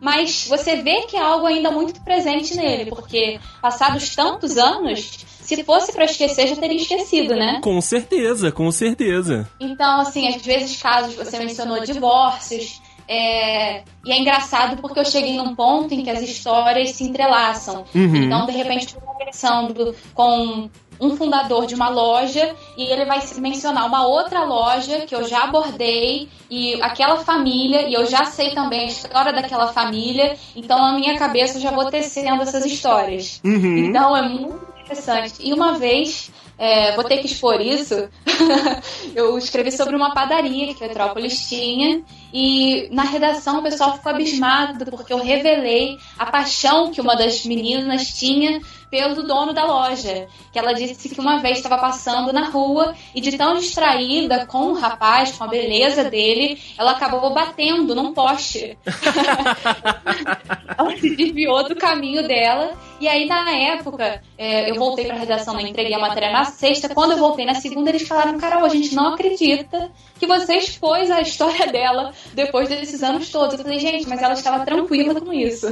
[0.00, 5.62] mas você vê que é algo ainda muito presente nele, porque passados tantos anos, se
[5.62, 7.60] fosse para esquecer, já teria esquecido, né?
[7.62, 9.48] Com certeza, com certeza.
[9.60, 13.82] Então, assim, às vezes casos, você mencionou divórcios, é...
[14.04, 17.84] E é engraçado porque eu cheguei num ponto em que as histórias se entrelaçam.
[17.94, 18.16] Uhum.
[18.16, 20.68] Então, de repente, conversando com
[21.00, 25.44] um fundador de uma loja e ele vai mencionar uma outra loja que eu já
[25.44, 30.36] abordei e aquela família e eu já sei também a história daquela família.
[30.54, 33.40] Então, na minha cabeça, eu já vou tecendo essas histórias.
[33.44, 33.78] Uhum.
[33.78, 35.34] Então, é muito interessante.
[35.40, 38.08] E uma vez, é, vou ter que expor isso,
[39.16, 44.84] eu escrevi sobre uma padaria que Petrópolis tinha, e na redação o pessoal ficou abismado
[44.90, 48.60] porque eu revelei a paixão que uma das meninas tinha
[48.94, 53.20] pelo dono da loja, que ela disse que uma vez estava passando na rua e
[53.20, 58.78] de tão distraída com o rapaz, com a beleza dele, ela acabou batendo num poste.
[60.78, 65.18] ela se desviou do caminho dela e aí na época é, eu voltei para a
[65.18, 66.88] redação, eu entreguei a matéria na sexta.
[66.88, 71.10] Quando eu voltei na segunda, eles falaram: Carol, a gente não acredita que você expôs
[71.10, 73.58] a história dela depois desses anos todos.
[73.58, 75.66] Eu falei, gente, mas ela estava tranquila com isso.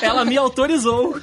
[0.00, 1.18] ela me autorizou.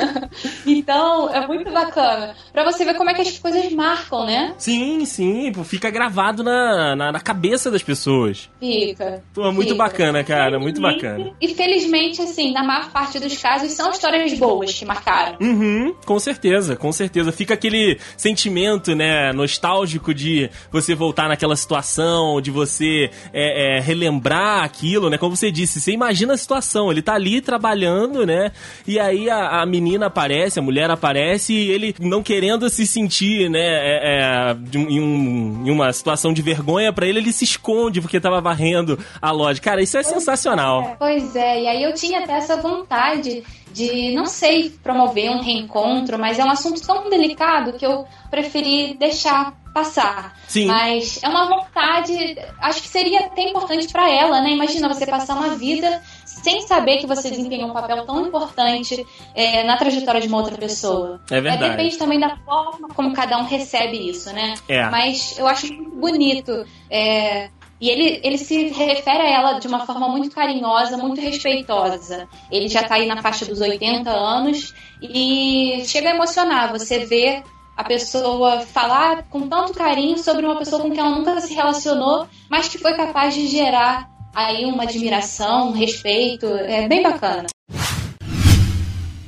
[0.82, 2.34] então, é muito bacana.
[2.52, 4.54] Pra você ver como é que as coisas marcam, né?
[4.58, 5.52] Sim, sim.
[5.64, 8.50] Fica gravado na, na, na cabeça das pessoas.
[8.58, 9.22] Fica.
[9.32, 9.84] Pô, muito fica.
[9.84, 10.58] bacana, cara.
[10.58, 11.32] Muito bacana.
[11.40, 15.36] E felizmente, assim, na maior parte dos casos, são histórias boas que marcaram.
[15.40, 17.30] Uhum, com certeza, com certeza.
[17.30, 24.64] Fica aquele sentimento, né, nostálgico de você voltar naquela situação, de você é, é, relembrar
[24.64, 25.16] aquilo, né?
[25.16, 28.50] Como você disse, você imagina a situação, ele tá ali trabalhando, né?
[28.86, 33.48] E aí a, a menina aparece, a mulher aparece e ele não querendo se sentir,
[33.50, 37.44] né, é, é de, em, um, em, uma situação de vergonha para ele, ele se
[37.44, 39.60] esconde porque tava varrendo a loja.
[39.60, 40.82] Cara, isso é pois sensacional.
[40.82, 45.40] É, pois é, e aí eu tinha até essa vontade de, não sei, promover um
[45.40, 50.36] reencontro, mas é um assunto tão delicado que eu preferi deixar passar.
[50.46, 50.66] Sim.
[50.66, 54.50] Mas é uma vontade, acho que seria até importante para ela, né?
[54.50, 59.04] Imagina você passar uma vida sem saber que você desempenhou um papel tão importante
[59.34, 61.20] é, na trajetória de uma outra pessoa.
[61.30, 61.64] É verdade.
[61.64, 64.54] É, depende também da forma como cada um recebe isso, né?
[64.68, 64.88] É.
[64.90, 66.64] Mas eu acho muito bonito.
[66.90, 67.48] É,
[67.82, 72.28] e ele, ele se refere a ela de uma forma muito carinhosa, muito respeitosa.
[72.48, 76.70] Ele já está aí na faixa dos 80 anos e chega a emocionar.
[76.70, 77.42] Você vê
[77.76, 82.26] a pessoa falar com tanto carinho sobre uma pessoa com quem ela nunca se relacionou,
[82.50, 86.46] mas que foi capaz de gerar aí uma admiração, um respeito.
[86.46, 87.46] É bem bacana.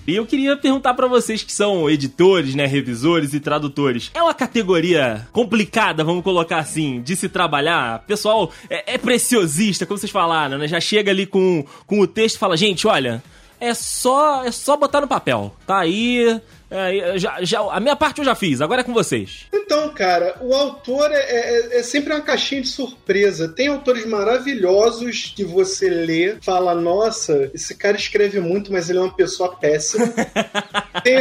[0.06, 4.10] E eu queria perguntar para vocês que são editores, né, revisores e tradutores.
[4.12, 8.00] É uma categoria complicada, vamos colocar assim, de se trabalhar?
[8.00, 10.68] Pessoal, é, é preciosista, como vocês falaram, né?
[10.68, 13.22] Já chega ali com, com o texto e fala, gente, olha,
[13.58, 15.56] é só, é só botar no papel.
[15.66, 16.38] Tá aí,
[16.74, 19.46] é, já, já, a minha parte eu já fiz, agora é com vocês.
[19.52, 23.48] Então, cara, o autor é, é, é, sempre uma caixinha de surpresa.
[23.48, 29.02] Tem autores maravilhosos que você lê, fala, nossa, esse cara escreve muito, mas ele é
[29.02, 30.06] uma pessoa péssima.
[31.02, 31.18] Tem...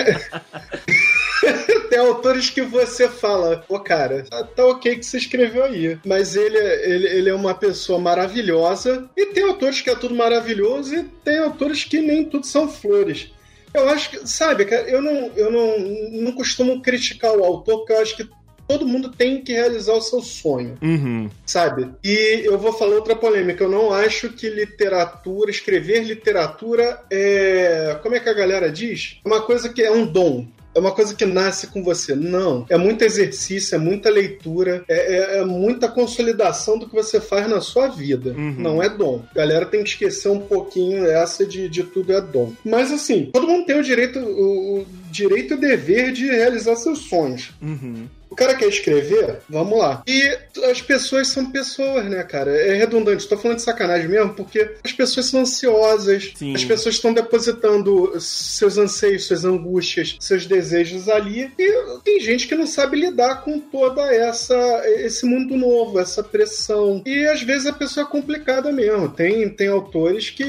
[1.90, 5.98] Tem autores que você fala, pô, cara, tá, tá, ok que você escreveu aí.
[6.06, 9.10] Mas ele, ele, ele é uma pessoa maravilhosa.
[9.16, 13.32] E tem autores que é tudo maravilhoso, e tem autores que nem tudo são flores.
[13.74, 15.80] Eu acho que, sabe, cara, eu não, eu não,
[16.24, 18.30] não costumo criticar o autor, porque eu acho que
[18.68, 21.30] todo mundo tem que realizar o seu sonho, uhum.
[21.46, 21.90] sabe?
[22.04, 23.64] E eu vou falar outra polêmica.
[23.64, 27.98] Eu não acho que literatura, escrever literatura é.
[28.02, 29.20] Como é que a galera diz?
[29.26, 32.16] Uma coisa que é um dom é uma coisa que nasce com você.
[32.16, 32.66] Não.
[32.70, 37.50] É muito exercício, é muita leitura, é, é, é muita consolidação do que você faz
[37.50, 38.32] na sua vida.
[38.32, 38.56] Uhum.
[38.58, 39.24] Não é dom.
[39.32, 42.54] A galera tem que esquecer um pouquinho essa de, de tudo é dom.
[42.64, 46.76] Mas assim, todo mundo tem o direito, o, o direito e o dever de realizar
[46.76, 47.52] seus sonhos.
[47.62, 48.08] Uhum.
[48.34, 49.42] O cara quer escrever?
[49.48, 50.02] Vamos lá.
[50.08, 50.38] E
[50.70, 52.50] as pessoas são pessoas, né, cara?
[52.50, 53.22] É redundante.
[53.22, 56.34] Estou falando de sacanagem mesmo, porque as pessoas são ansiosas.
[56.36, 56.56] Sim.
[56.56, 61.52] As pessoas estão depositando seus anseios, suas angústias, seus desejos ali.
[61.60, 67.04] E tem gente que não sabe lidar com toda essa esse mundo novo, essa pressão.
[67.06, 69.10] E às vezes a pessoa é complicada mesmo.
[69.10, 70.44] Tem, tem autores que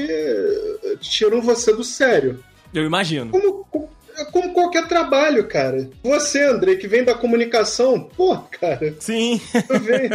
[0.99, 2.43] tiram você do sério.
[2.73, 3.29] Eu imagino.
[3.31, 3.63] Como,
[4.17, 5.89] é como qualquer trabalho, cara.
[6.03, 8.95] Você, André, que vem da comunicação, pô, cara.
[8.99, 9.39] Sim.
[9.81, 10.09] Vem,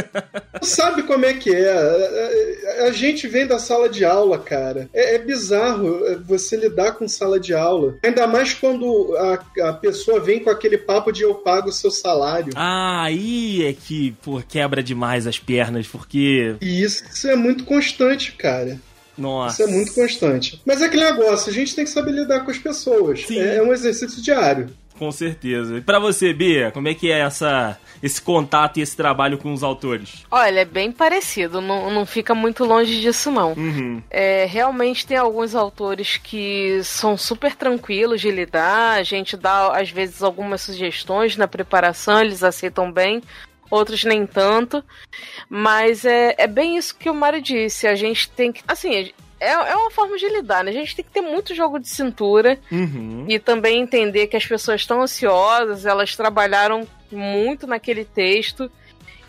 [0.62, 2.86] sabe como é que é.
[2.86, 4.88] A, gente vem da sala de aula, cara.
[4.92, 7.96] É, é, bizarro é, você lidar com sala de aula.
[8.02, 11.90] Ainda mais quando a, a pessoa vem com aquele papo de eu pago o seu
[11.90, 12.52] salário.
[12.56, 16.56] Ah, aí é que, pô, quebra demais as pernas, porque.
[16.60, 18.78] E isso, isso é muito constante, cara.
[19.20, 19.62] Nossa.
[19.62, 20.60] Isso é muito constante.
[20.64, 23.26] Mas é aquele negócio, a gente tem que saber lidar com as pessoas.
[23.26, 23.38] Sim.
[23.38, 24.70] É, é um exercício diário.
[25.00, 25.78] Com certeza.
[25.78, 29.50] E pra você, Bia, como é que é essa, esse contato e esse trabalho com
[29.50, 30.26] os autores?
[30.30, 33.54] Olha, é bem parecido, não, não fica muito longe disso, não.
[33.54, 34.02] Uhum.
[34.10, 39.88] É, realmente tem alguns autores que são super tranquilos de lidar, a gente dá, às
[39.88, 43.22] vezes, algumas sugestões na preparação, eles aceitam bem
[43.70, 44.84] outros nem tanto.
[45.48, 47.86] Mas é, é bem isso que o Mário disse.
[47.86, 48.62] A gente tem que.
[48.66, 50.70] Assim, é, é uma forma de lidar, né?
[50.70, 53.24] A gente tem que ter muito jogo de cintura uhum.
[53.28, 58.70] e também entender que as pessoas estão ansiosas, elas trabalharam muito naquele texto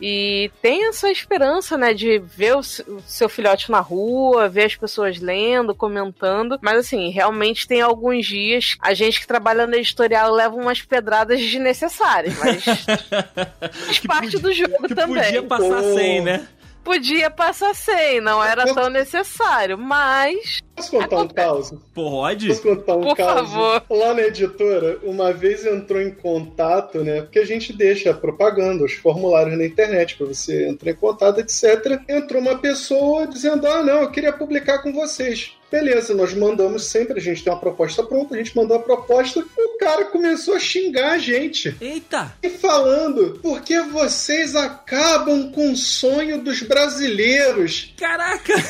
[0.02, 5.20] e tem essa esperança, né, de ver o seu filhote na rua, ver as pessoas
[5.20, 6.58] lendo, comentando.
[6.62, 11.40] Mas assim, realmente tem alguns dias a gente que trabalha no editorial leva umas pedradas
[11.40, 12.64] desnecessárias, mas
[13.86, 15.24] faz parte podia, do jogo que também.
[15.24, 16.48] Podia passar sem, né?
[16.84, 20.62] Podia passar sem, não era tão necessário, mas.
[20.76, 21.74] Posso contar um caos?
[21.94, 22.48] Pode?
[22.48, 23.34] Posso contar um Por caos?
[23.34, 23.84] favor.
[23.89, 27.22] Lá na editora, uma vez entrou em contato, né?
[27.22, 32.02] Porque a gente deixa propaganda, os formulários na internet para você entrar em contato, etc.
[32.10, 35.56] Entrou uma pessoa dizendo: Ah, não, eu queria publicar com vocês.
[35.71, 39.39] Beleza, nós mandamos sempre, a gente tem uma proposta pronta, a gente mandou a proposta,
[39.39, 41.73] o cara começou a xingar a gente.
[41.79, 42.34] Eita!
[42.43, 47.93] E falando, porque vocês acabam com o sonho dos brasileiros.
[47.97, 48.53] Caraca!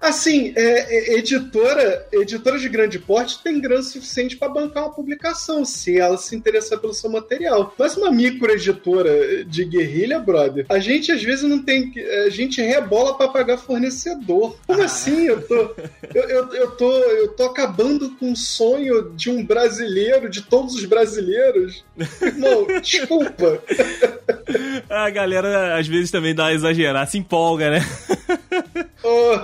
[0.00, 5.66] assim, é, é, editora, editora de grande porte tem grana suficiente para bancar uma publicação,
[5.66, 7.74] se ela se interessar pelo seu material.
[7.78, 11.92] Mas uma microeditora de guerrilha, brother, a gente às vezes não tem.
[12.26, 14.56] A gente rebola para pagar fornecedor.
[14.66, 14.84] Como ah.
[14.84, 15.26] assim?
[15.26, 15.54] Eu tô,
[16.14, 20.74] eu, eu, eu, tô, eu tô acabando com o sonho de um brasileiro, de todos
[20.74, 21.84] os brasileiros.
[22.20, 23.62] Irmão, desculpa.
[24.88, 27.80] A galera às vezes também dá uma exagerada, se empolga, né?
[29.02, 29.40] Oh.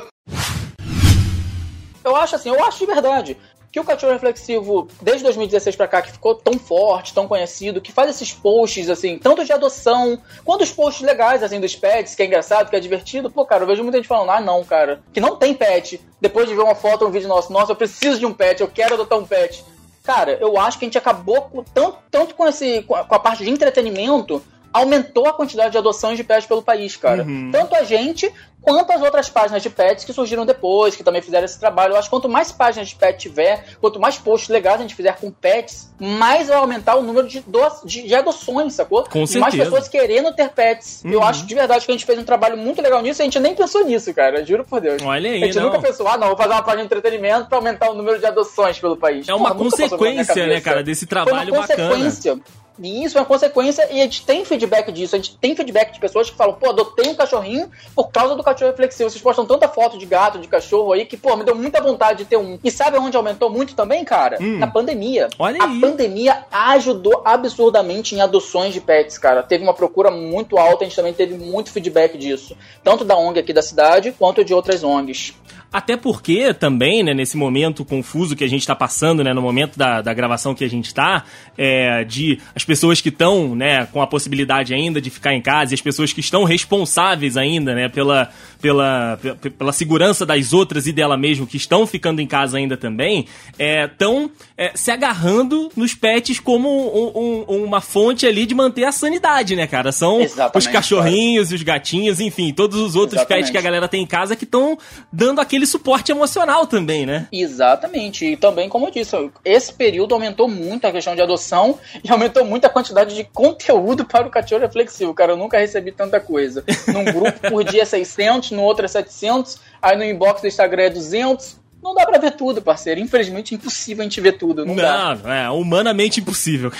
[2.04, 3.36] Eu acho assim, eu acho de verdade
[3.70, 7.92] que o cachorro reflexivo, desde 2016 para cá, que ficou tão forte, tão conhecido, que
[7.92, 12.22] faz esses posts, assim, tanto de adoção, quanto os posts legais, assim, dos pets, que
[12.22, 13.30] é engraçado, que é divertido.
[13.30, 16.00] Pô, cara, eu vejo muita gente falando, ah, não, cara, que não tem pet.
[16.20, 18.68] Depois de ver uma foto, um vídeo nosso, nossa, eu preciso de um pet, eu
[18.68, 19.64] quero adotar um pet.
[20.02, 23.44] Cara, eu acho que a gente acabou com, tanto, tanto com, esse, com a parte
[23.44, 24.42] de entretenimento
[24.78, 27.22] aumentou a quantidade de adoções de pets pelo país, cara.
[27.22, 27.50] Uhum.
[27.52, 31.44] Tanto a gente quanto as outras páginas de pets que surgiram depois, que também fizeram
[31.44, 31.92] esse trabalho.
[31.92, 34.94] Eu acho que quanto mais páginas de pet tiver, quanto mais posts legais a gente
[34.96, 39.04] fizer com pets, mais vai aumentar o número de, do, de, de adoções, sacou?
[39.04, 39.64] Com e mais certeza.
[39.64, 41.02] pessoas querendo ter pets.
[41.04, 41.24] Eu Uhum.
[41.24, 43.38] acho de verdade que a gente fez um trabalho muito legal nisso e a gente
[43.40, 44.44] nem pensou nisso, cara.
[44.44, 45.00] Juro por Deus.
[45.02, 45.66] Olha aí, a gente não.
[45.66, 48.26] nunca pensou, ah, não, vou fazer uma página de entretenimento pra aumentar o número de
[48.26, 49.28] adoções pelo país.
[49.28, 51.88] É uma Porra, consequência, né, cara, desse Foi uma trabalho bacana.
[51.88, 52.38] consequência.
[52.80, 55.14] E isso é uma consequência, e a gente tem feedback disso.
[55.14, 58.42] A gente tem feedback de pessoas que falam, pô, adotei um cachorrinho por causa do
[58.42, 59.10] cachorro reflexivo.
[59.10, 62.18] Vocês postam tanta foto de gato, de cachorro aí, que, pô, me deu muita vontade
[62.18, 62.58] de ter um.
[62.62, 64.38] E sabe onde aumentou muito também, cara?
[64.40, 64.58] Hum.
[64.58, 65.28] Na pandemia.
[65.38, 65.80] Olha a aí.
[65.80, 69.42] pandemia ajudou absurdamente em adoções de pets, cara.
[69.42, 72.56] Teve uma procura muito alta, a gente também teve muito feedback disso.
[72.82, 75.34] Tanto da ONG aqui da cidade, quanto de outras ONGs.
[75.70, 79.76] Até porque também, né, nesse momento confuso que a gente tá passando, né, no momento
[79.78, 81.24] da, da gravação que a gente tá,
[81.58, 85.72] é, de as pessoas que estão, né, com a possibilidade ainda de ficar em casa
[85.72, 88.30] e as pessoas que estão responsáveis ainda, né, pela,
[88.62, 92.76] pela, pe- pela segurança das outras e dela mesmo, que estão ficando em casa ainda
[92.76, 93.26] também,
[93.58, 94.30] estão
[94.74, 99.66] se agarrando nos pets como um- um- uma fonte ali de manter a sanidade, né,
[99.66, 99.92] cara?
[99.92, 103.38] São Exatamente, os cachorrinhos, os gatinhos, enfim, todos os outros Exatamente.
[103.44, 104.78] pets que a galera tem em casa que estão
[105.12, 107.28] dando aquele suporte emocional também, né?
[107.32, 108.24] Exatamente.
[108.24, 112.44] E também, como eu disse, esse período aumentou muito a questão de adoção e aumentou
[112.44, 115.14] muito a quantidade de conteúdo para o cachorro reflexivo.
[115.14, 116.64] Cara, eu nunca recebi tanta coisa.
[116.88, 120.84] Num grupo por dia é 600, no outro é 700, aí no inbox do Instagram
[120.84, 121.58] é 200.
[121.82, 123.00] Não dá pra ver tudo, parceiro.
[123.00, 124.66] Infelizmente, é impossível a gente ver tudo.
[124.66, 125.14] Não, dá.
[125.14, 126.72] Não, é humanamente impossível.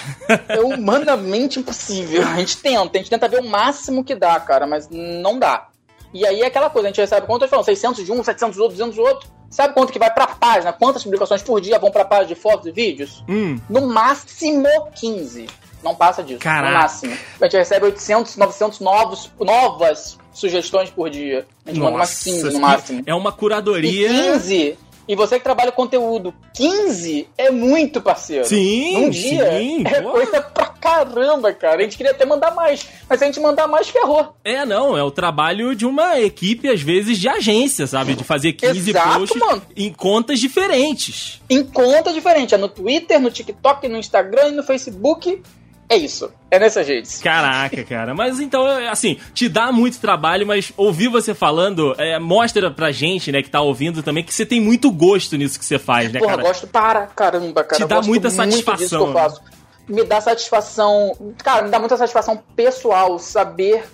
[0.49, 2.27] É humanamente impossível.
[2.27, 5.69] A gente tenta, a gente tenta ver o máximo que dá, cara, mas não dá.
[6.13, 8.63] E aí é aquela coisa, a gente recebe tô falando, 600 de um, 700 do
[8.63, 9.29] outro, 200 do outro.
[9.51, 10.73] Sabe quanto que vai pra página?
[10.73, 13.25] Quantas publicações por dia vão pra página de fotos e vídeos?
[13.29, 15.47] Hum, No máximo 15.
[15.83, 16.41] Não passa disso.
[16.41, 16.73] Caraca.
[16.73, 17.17] No máximo.
[17.41, 21.47] A gente recebe 800, 900 novos, novas sugestões por dia.
[21.65, 23.03] A gente manda umas 15 no máximo.
[23.07, 24.09] É uma E curadoria.
[24.09, 24.79] 15.
[25.09, 28.45] E você que trabalha conteúdo, 15 é muito, parceiro.
[28.45, 30.11] Sim, Num dia sim, é pô.
[30.11, 31.79] coisa pra caramba, cara.
[31.79, 34.35] A gente queria até mandar mais, mas se a gente mandar mais, ferrou.
[34.45, 38.15] É, não, é o trabalho de uma equipe, às vezes, de agência, sabe?
[38.15, 39.63] De fazer 15 Exato, posts mano.
[39.75, 41.41] em contas diferentes.
[41.49, 42.55] Em conta diferente.
[42.55, 45.43] É no Twitter, no TikTok, no Instagram e no Facebook.
[45.91, 46.31] É isso.
[46.51, 47.21] É nessas redes.
[47.21, 48.15] Caraca, cara.
[48.15, 53.33] Mas então, assim, te dá muito trabalho, mas ouvir você falando é, mostra pra gente,
[53.33, 56.21] né, que tá ouvindo também, que você tem muito gosto nisso que você faz, né,
[56.21, 56.43] Porra, cara?
[56.43, 57.77] gosto para caramba, cara.
[57.77, 59.43] Te Eu dá muita muito disso satisfação, eu faço.
[59.89, 61.35] Me dá satisfação.
[61.43, 63.85] Cara, me dá muita satisfação pessoal saber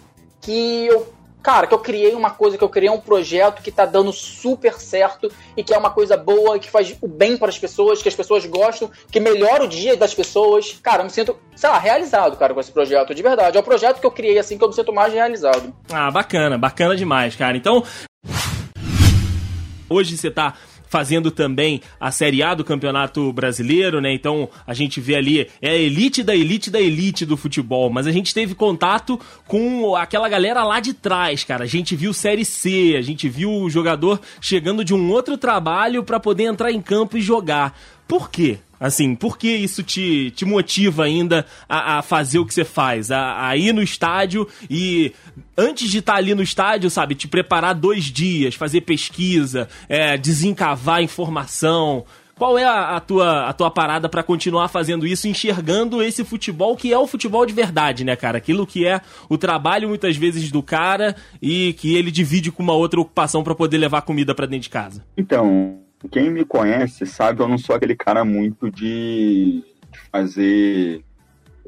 [0.40, 1.14] que eu.
[1.44, 4.80] Cara, que eu criei uma coisa, que eu criei um projeto que tá dando super
[4.80, 8.08] certo e que é uma coisa boa, que faz o bem para as pessoas, que
[8.08, 10.80] as pessoas gostam, que melhora o dia das pessoas.
[10.82, 13.58] Cara, eu me sinto, sei lá, realizado, cara, com esse projeto, de verdade.
[13.58, 15.70] É o projeto que eu criei assim que eu me sinto mais realizado.
[15.92, 17.58] Ah, bacana, bacana demais, cara.
[17.58, 17.84] Então,
[19.90, 20.54] hoje você tá
[20.94, 24.14] fazendo também a Série A do Campeonato Brasileiro, né?
[24.14, 28.06] Então a gente vê ali, é a elite da elite da elite do futebol, mas
[28.06, 31.64] a gente teve contato com aquela galera lá de trás, cara.
[31.64, 36.04] A gente viu Série C, a gente viu o jogador chegando de um outro trabalho
[36.04, 37.76] para poder entrar em campo e jogar.
[38.06, 38.60] Por quê?
[38.84, 43.10] Assim, por que isso te, te motiva ainda a, a fazer o que você faz?
[43.10, 45.10] A, a ir no estádio e,
[45.56, 51.02] antes de estar ali no estádio, sabe, te preparar dois dias, fazer pesquisa, é, desencavar
[51.02, 52.04] informação.
[52.36, 56.76] Qual é a, a tua, a tua parada pra continuar fazendo isso, enxergando esse futebol
[56.76, 58.36] que é o futebol de verdade, né, cara?
[58.36, 62.74] Aquilo que é o trabalho muitas vezes do cara e que ele divide com uma
[62.74, 65.02] outra ocupação pra poder levar comida pra dentro de casa.
[65.16, 71.04] Então, quem me conhece sabe eu não sou aquele cara muito de de fazer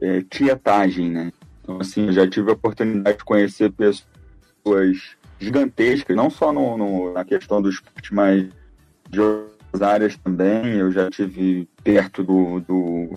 [0.01, 1.33] é, tietagem, né?
[1.63, 7.13] Então, assim, eu já tive a oportunidade de conhecer pessoas gigantescas, não só no, no-
[7.13, 8.49] na questão do esporte, mas
[9.09, 10.73] de outras áreas também.
[10.75, 13.11] Eu já tive perto do, do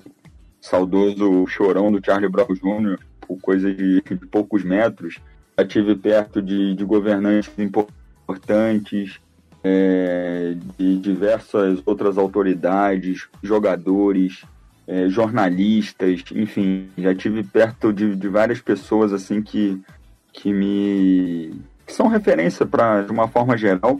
[0.61, 5.17] saudoso chorão do Charlie Brown Jr., por coisa de, de poucos metros.
[5.57, 9.19] Já tive perto de, de governantes importantes,
[9.63, 14.43] é, de diversas outras autoridades, jogadores,
[14.87, 19.79] é, jornalistas, enfim, já tive perto de, de várias pessoas assim que,
[20.33, 21.53] que me
[21.85, 23.99] que são referência para de uma forma geral.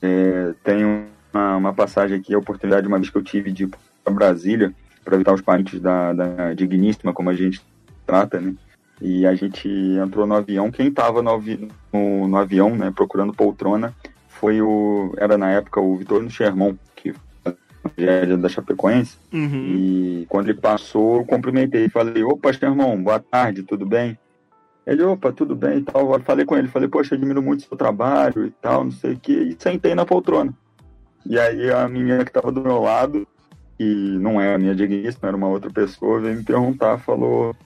[0.00, 3.70] É, tenho uma, uma passagem aqui, a oportunidade uma vez que eu tive de ir
[4.02, 4.72] para Brasília
[5.04, 7.60] para visitar os parentes da, da digníssima, como a gente
[8.06, 8.54] trata, né?
[9.00, 10.70] E a gente entrou no avião.
[10.70, 13.92] Quem estava no, avi- no, no avião, né, procurando poltrona,
[14.40, 15.14] foi o.
[15.16, 17.14] Era na época o Vitor Sherman, que
[17.96, 19.16] é da Chapecoense.
[19.32, 19.66] Uhum.
[19.66, 21.88] E quando ele passou, eu cumprimentei.
[21.88, 24.18] Falei: opa, Sherman, boa tarde, tudo bem?
[24.86, 26.20] Ele, opa, tudo bem e tal.
[26.20, 29.18] Falei com ele, falei, poxa, admiro muito o seu trabalho e tal, não sei o
[29.18, 30.52] que, e sentei na poltrona.
[31.24, 33.26] E aí a menina que tava do meu lado,
[33.78, 37.56] que não era a minha digníssima, era uma outra pessoa, veio me perguntar, falou,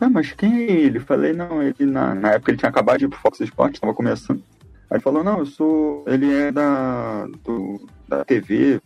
[0.00, 0.98] ah, mas quem é ele?
[0.98, 3.94] Falei, não, ele na, na época ele tinha acabado de ir pro Fox Sports, tava
[3.94, 4.42] começando.
[4.90, 6.04] Aí falou, não, eu sou.
[6.06, 8.80] Ele é da, do, da TV,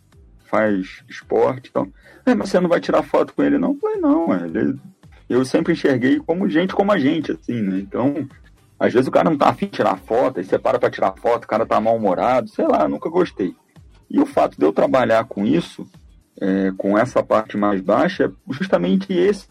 [0.45, 1.87] faz esporte e tal.
[2.25, 3.71] É, mas você não vai tirar foto com ele, não?
[3.71, 4.79] Eu falei, não, ele,
[5.29, 7.79] eu sempre enxerguei como gente como a gente, assim, né?
[7.79, 8.27] Então,
[8.79, 11.13] às vezes o cara não tá afim de tirar foto, aí você para pra tirar
[11.13, 13.55] foto, o cara tá mal-humorado, sei lá, nunca gostei.
[14.09, 15.87] E o fato de eu trabalhar com isso,
[16.39, 19.47] é, com essa parte mais baixa, é justamente esse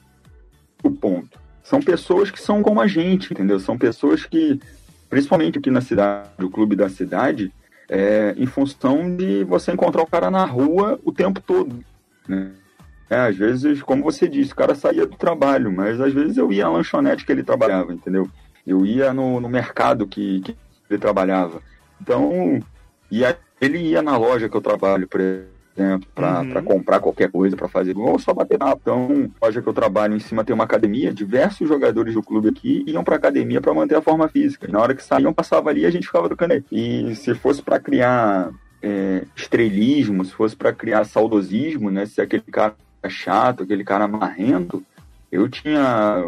[0.82, 1.38] o ponto.
[1.62, 3.60] São pessoas que são como a gente, entendeu?
[3.60, 4.60] São pessoas que,
[5.10, 7.52] principalmente aqui na cidade, o clube da cidade,
[7.88, 11.84] é, em função de você encontrar o cara na rua o tempo todo,
[12.26, 12.52] né?
[13.10, 16.52] É, às vezes, como você disse, o cara saía do trabalho, mas às vezes eu
[16.52, 18.30] ia à lanchonete que ele trabalhava, entendeu?
[18.64, 20.56] Eu ia no, no mercado que, que
[20.88, 21.60] ele trabalhava.
[22.00, 22.60] Então,
[23.10, 25.59] ia, ele ia na loja que eu trabalho, por exemplo,
[26.14, 26.62] para uhum.
[26.62, 30.20] comprar qualquer coisa, para fazer ou só bater na Então, loja que eu trabalho em
[30.20, 34.02] cima tem uma academia, diversos jogadores do clube aqui iam para academia para manter a
[34.02, 34.66] forma física.
[34.68, 36.64] E na hora que saíam, passava ali e a gente ficava trocando aí.
[36.70, 38.50] E se fosse para criar
[38.82, 42.06] é, estrelismo, se fosse para criar saudosismo, né?
[42.06, 42.74] Se aquele cara
[43.08, 44.84] chato, aquele cara marrento,
[45.30, 46.22] eu tinha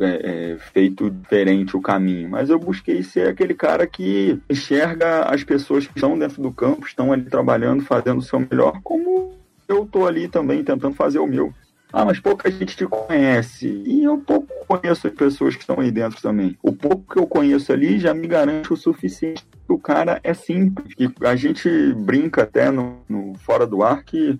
[0.00, 5.44] é, é, feito diferente o caminho, mas eu busquei ser aquele cara que enxerga as
[5.44, 9.32] pessoas que estão dentro do campo, estão ali trabalhando, fazendo o seu melhor, como
[9.68, 11.52] eu tô ali também tentando fazer o meu.
[11.92, 13.66] Ah, mas pouca gente te conhece.
[13.86, 16.56] E eu pouco conheço as pessoas que estão aí dentro também.
[16.62, 19.46] O pouco que eu conheço ali já me garante o suficiente.
[19.66, 20.94] O cara é simples.
[20.98, 24.38] E a gente brinca até no, no fora do ar que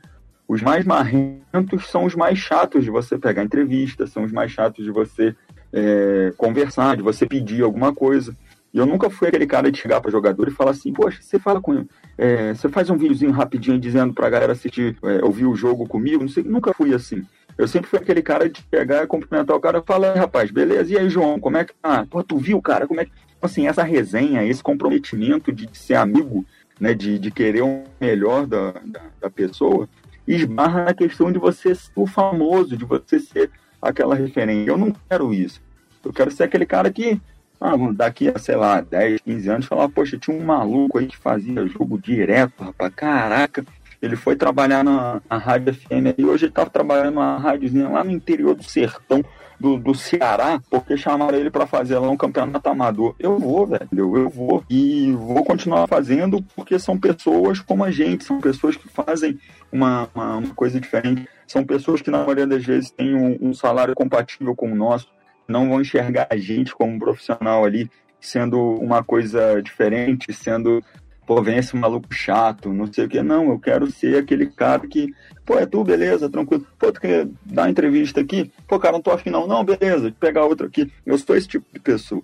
[0.48, 4.82] os mais marrentos são os mais chatos de você pegar entrevista, são os mais chatos
[4.82, 5.36] de você
[5.70, 8.34] é, conversar, de você pedir alguma coisa.
[8.72, 11.38] E eu nunca fui aquele cara de chegar para jogador e falar assim, poxa, você
[11.38, 11.86] fala com
[12.16, 16.22] é, você faz um videozinho rapidinho dizendo pra galera assistir, é, ouvir o jogo comigo,
[16.22, 17.24] não sei, nunca fui assim.
[17.56, 20.98] Eu sempre fui aquele cara de pegar, cumprimentar o cara e falar, rapaz, beleza, e
[20.98, 22.06] aí, João, como é que tá?
[22.08, 23.12] Pô, tu viu, cara, como é que.
[23.42, 26.44] Assim, essa resenha, esse comprometimento de ser amigo,
[26.80, 29.88] né, de, de querer o melhor da, da, da pessoa,
[30.34, 33.50] esbarra na questão de você ser o famoso, de você ser
[33.80, 34.70] aquela referência.
[34.70, 35.60] Eu não quero isso.
[36.04, 37.20] Eu quero ser aquele cara que,
[37.60, 41.16] ah, daqui a, sei lá, 10, 15 anos, falar, poxa, tinha um maluco aí que
[41.16, 43.64] fazia jogo direto, rapaz, caraca.
[44.00, 48.04] Ele foi trabalhar na, na Rádio FM e hoje ele tá trabalhando numa rádiozinha lá
[48.04, 49.24] no interior do sertão
[49.58, 53.14] do, do Ceará, porque chamaram ele para fazer lá um campeonato amador.
[53.18, 54.64] Eu vou, velho, eu vou.
[54.70, 59.38] E vou continuar fazendo porque são pessoas como a gente, são pessoas que fazem
[59.72, 61.26] uma, uma, uma coisa diferente.
[61.46, 65.08] São pessoas que, na maioria das vezes, têm um, um salário compatível com o nosso,
[65.46, 67.90] não vão enxergar a gente como um profissional ali
[68.20, 70.82] sendo uma coisa diferente, sendo
[71.28, 73.22] pô, vem esse maluco chato, não sei o que.
[73.22, 75.14] Não, eu quero ser aquele cara que,
[75.44, 76.66] pô, é tu, beleza, tranquilo.
[76.78, 78.50] Pô, tu quer dar entrevista aqui?
[78.66, 79.46] Pô, cara, não tô afim não.
[79.46, 80.90] Não, beleza, pegar outro aqui.
[81.04, 82.22] Eu sou esse tipo de pessoa.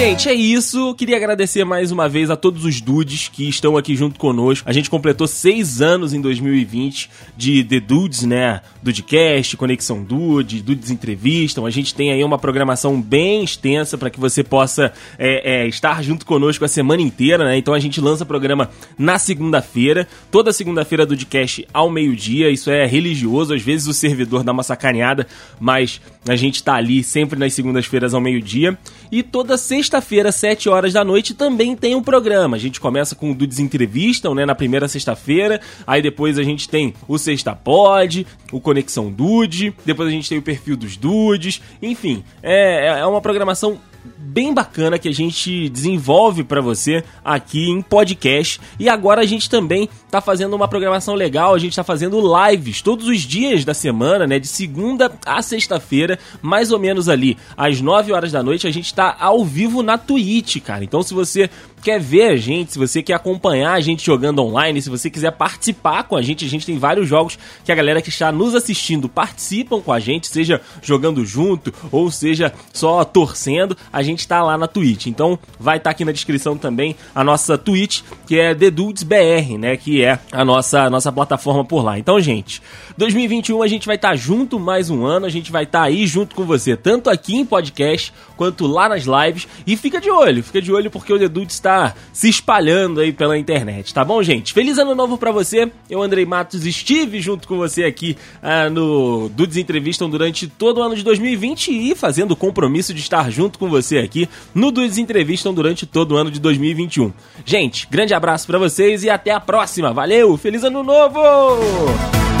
[0.00, 0.94] Gente, é isso.
[0.94, 4.66] Queria agradecer mais uma vez a todos os dudes que estão aqui junto conosco.
[4.66, 8.62] A gente completou seis anos em 2020 de The Dudes, né?
[8.82, 11.66] Dudecast, Conexão Dude, Dudes Entrevistam.
[11.66, 16.02] A gente tem aí uma programação bem extensa para que você possa é, é, estar
[16.02, 17.58] junto conosco a semana inteira, né?
[17.58, 22.48] Então a gente lança programa na segunda-feira, toda segunda-feira Dudecast ao meio-dia.
[22.48, 25.26] Isso é religioso, às vezes o servidor dá uma sacaneada,
[25.60, 28.78] mas a gente tá ali sempre nas segundas-feiras ao meio-dia.
[29.12, 29.58] E toda
[29.90, 32.56] sexta-feira, 7 horas da noite, também tem um programa.
[32.56, 34.46] A gente começa com o Dudes Entrevistam, né?
[34.46, 35.60] Na primeira sexta-feira.
[35.84, 39.74] Aí depois a gente tem o Sexta Pod, o Conexão Dude.
[39.84, 41.60] Depois a gente tem o perfil dos Dudes.
[41.82, 43.80] Enfim, é, é uma programação
[44.16, 48.60] bem bacana que a gente desenvolve para você aqui em podcast.
[48.78, 52.80] E agora a gente também tá fazendo uma programação legal, a gente tá fazendo lives
[52.80, 57.80] todos os dias da semana, né, de segunda a sexta-feira, mais ou menos ali às
[57.80, 60.84] 9 horas da noite, a gente tá ao vivo na Twitch, cara.
[60.84, 61.50] Então se você
[61.82, 65.32] quer ver a gente, se você quer acompanhar a gente jogando online, se você quiser
[65.32, 68.54] participar com a gente, a gente tem vários jogos que a galera que está nos
[68.54, 73.76] assistindo participam com a gente, seja jogando junto ou seja só torcendo.
[73.92, 75.06] A gente tá lá na Twitch.
[75.06, 79.02] Então vai estar tá aqui na descrição também a nossa Twitch, que é The Dudes
[79.02, 79.76] BR, né?
[79.76, 81.98] Que é a nossa, a nossa plataforma por lá.
[81.98, 82.62] Então, gente,
[82.96, 85.84] 2021 a gente vai estar tá junto mais um ano, a gente vai estar tá
[85.86, 89.46] aí junto com você, tanto aqui em podcast quanto lá nas lives.
[89.66, 93.12] E fica de olho, fica de olho porque o The Dudes está se espalhando aí
[93.12, 94.52] pela internet, tá bom, gente?
[94.52, 95.70] Feliz ano novo para você.
[95.88, 100.82] Eu, Andrei Matos, estive junto com você aqui uh, no Dudes Entrevistam durante todo o
[100.82, 104.98] ano de 2020 e fazendo o compromisso de estar junto com você aqui no Dudes
[104.98, 107.12] Entrevistam durante todo o ano de 2021.
[107.44, 109.92] Gente, grande abraço para vocês e até a próxima.
[109.92, 112.39] Valeu, feliz ano novo!